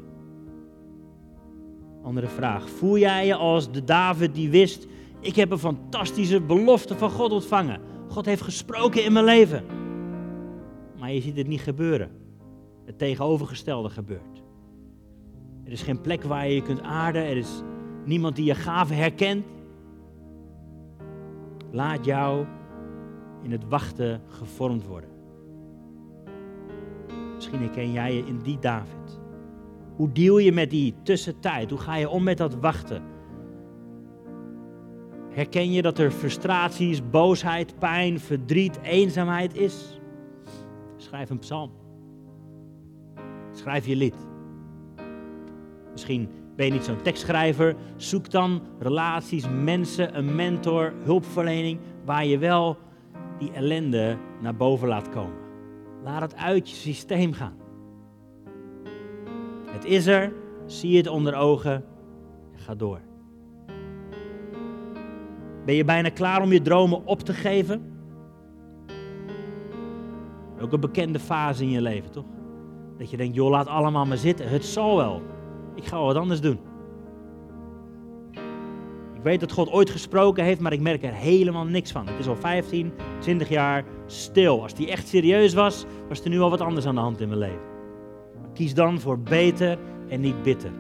Andere 2.03 2.27
vraag. 2.27 2.69
Voel 2.69 2.99
jij 2.99 3.27
je 3.27 3.35
als 3.35 3.73
de 3.73 3.85
David 3.85 4.35
die 4.35 4.51
wist, 4.51 4.87
ik 5.21 5.37
heb 5.37 5.51
een 5.51 5.59
fantastische 5.59 6.41
belofte 6.41 6.97
van 6.97 7.11
God 7.11 7.33
ontvangen. 7.33 7.81
God 8.09 8.27
heeft 8.27 8.43
gesproken 8.43 9.05
in 9.05 9.13
mijn 9.13 9.25
leven. 9.25 9.65
Maar 10.99 11.13
je 11.13 11.21
ziet 11.21 11.37
het 11.37 11.47
niet 11.47 11.61
gebeuren. 11.61 12.11
Het 12.85 12.99
tegenovergestelde 12.99 13.91
gebeurt. 13.91 14.43
Er 15.65 15.73
is 15.73 15.83
geen 15.83 16.01
plek 16.01 16.23
waar 16.23 16.49
je 16.49 16.55
je 16.55 16.63
kunt 16.63 16.83
aarden. 16.83 17.25
Er 17.25 17.37
is 17.37 17.63
niemand 18.05 18.37
die 18.37 18.45
je 18.45 18.55
gaven 18.55 18.97
herkent. 18.97 19.45
Laat 21.71 22.05
jou 22.05 22.47
in 23.43 23.53
het 23.53 23.69
wachten 23.69 24.21
gevormd 24.29 24.87
worden. 24.87 25.11
Misschien 27.35 27.61
herken 27.61 27.93
jij 27.93 28.15
je 28.15 28.27
in 28.27 28.39
die 28.39 28.59
David. 28.59 29.21
Hoe 29.97 30.13
deal 30.13 30.39
je 30.39 30.53
met 30.53 30.71
die 30.71 30.95
tussentijd? 31.03 31.71
Hoe 31.71 31.79
ga 31.79 31.97
je 31.97 32.09
om 32.09 32.23
met 32.23 32.39
dat 32.39 32.55
wachten? 32.55 33.03
Herken 35.31 35.73
je 35.73 35.83
dat 35.83 35.99
er 35.99 36.11
frustraties, 36.11 37.11
boosheid, 37.11 37.79
pijn, 37.79 38.21
verdriet, 38.21 38.79
eenzaamheid 38.83 39.57
is? 39.57 40.01
Schrijf 40.97 41.31
een 41.31 41.39
psalm. 41.39 41.71
Schrijf 43.53 43.87
je 43.87 43.97
lied. 43.97 44.27
Misschien 45.93 46.29
ben 46.57 46.67
je 46.67 46.73
niet 46.73 46.85
zo'n 46.85 47.03
tekstschrijver. 47.03 47.77
Zoek 47.97 48.31
dan 48.31 48.63
relaties, 48.79 49.45
mensen, 49.63 50.19
een 50.19 50.35
mentor, 50.35 50.93
hulpverlening, 51.03 51.79
waar 52.05 52.27
je 52.27 52.39
wel 52.39 52.77
die 53.39 53.53
ellende 53.53 54.17
naar 54.41 54.57
boven 54.57 54.89
laat 54.89 55.09
komen. 55.09 55.45
Laat 56.05 56.21
het 56.21 56.37
uit 56.37 56.71
je 56.71 56.77
systeem 56.77 57.33
gaan. 57.33 57.57
Het 59.71 59.85
is 59.85 60.07
er, 60.07 60.33
zie 60.67 60.97
het 60.97 61.09
onder 61.09 61.35
ogen 61.35 61.85
en 62.53 62.59
ga 62.59 62.75
door. 62.75 63.01
Ben 65.65 65.75
je 65.75 65.85
bijna 65.85 66.09
klaar 66.09 66.43
om 66.43 66.53
je 66.53 66.63
dromen 66.63 67.07
op 67.07 67.21
te 67.21 67.33
geven? 67.33 67.95
Ook 70.61 70.73
een 70.73 70.81
bekende 70.81 71.19
fase 71.19 71.63
in 71.63 71.71
je 71.71 71.81
leven, 71.81 72.11
toch? 72.11 72.25
Dat 72.99 73.11
je 73.11 73.17
denkt, 73.17 73.35
joh, 73.35 73.51
laat 73.51 73.67
allemaal 73.67 74.07
maar 74.07 74.17
zitten. 74.17 74.49
Het 74.49 74.65
zal 74.65 74.97
wel. 74.97 75.23
Ik 75.77 75.85
ga 75.85 76.01
wat 76.01 76.17
anders 76.17 76.41
doen. 76.41 76.59
Ik 79.15 79.23
weet 79.23 79.41
dat 79.41 79.53
God 79.53 79.71
ooit 79.71 79.91
gesproken 79.91 80.45
heeft, 80.45 80.61
maar 80.61 80.73
ik 80.73 80.81
merk 80.81 81.03
er 81.03 81.13
helemaal 81.13 81.65
niks 81.65 81.93
van. 81.93 82.07
Het 82.07 82.19
is 82.19 82.29
al 82.29 82.37
15, 82.37 82.93
20 83.19 83.49
jaar 83.49 83.85
stil. 84.07 84.63
Als 84.63 84.75
die 84.75 84.91
echt 84.91 85.09
serieus 85.09 85.55
was, 85.55 85.85
was 86.09 86.21
er 86.21 86.29
nu 86.29 86.41
al 86.41 86.51
wat 86.51 86.61
anders 86.61 86.87
aan 86.87 86.95
de 86.95 87.01
hand 87.01 87.21
in 87.21 87.29
mijn 87.29 87.41
leven. 87.41 87.61
Kies 88.55 88.75
dan 88.75 89.01
voor 89.01 89.19
beter 89.19 89.79
en 90.09 90.21
niet 90.21 90.43
bitter. 90.43 90.71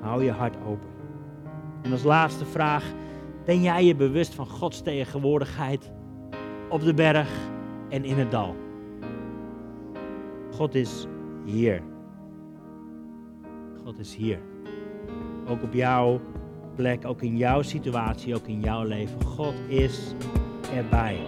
Hou 0.00 0.24
je 0.24 0.30
hart 0.30 0.56
open. 0.66 0.88
En 1.82 1.92
als 1.92 2.02
laatste 2.02 2.44
vraag, 2.44 2.84
ben 3.44 3.62
jij 3.62 3.84
je 3.84 3.94
bewust 3.94 4.34
van 4.34 4.46
Gods 4.46 4.82
tegenwoordigheid 4.82 5.92
op 6.68 6.82
de 6.82 6.94
berg 6.94 7.28
en 7.88 8.04
in 8.04 8.18
het 8.18 8.30
dal? 8.30 8.56
God 10.50 10.74
is 10.74 11.06
hier. 11.44 11.82
God 13.86 13.98
is 13.98 14.14
hier. 14.14 14.38
Ook 15.48 15.62
op 15.62 15.72
jouw 15.72 16.20
plek, 16.74 17.04
ook 17.04 17.22
in 17.22 17.36
jouw 17.36 17.62
situatie, 17.62 18.34
ook 18.34 18.46
in 18.46 18.60
jouw 18.60 18.84
leven. 18.84 19.24
God 19.24 19.54
is 19.68 20.14
erbij. 20.74 21.18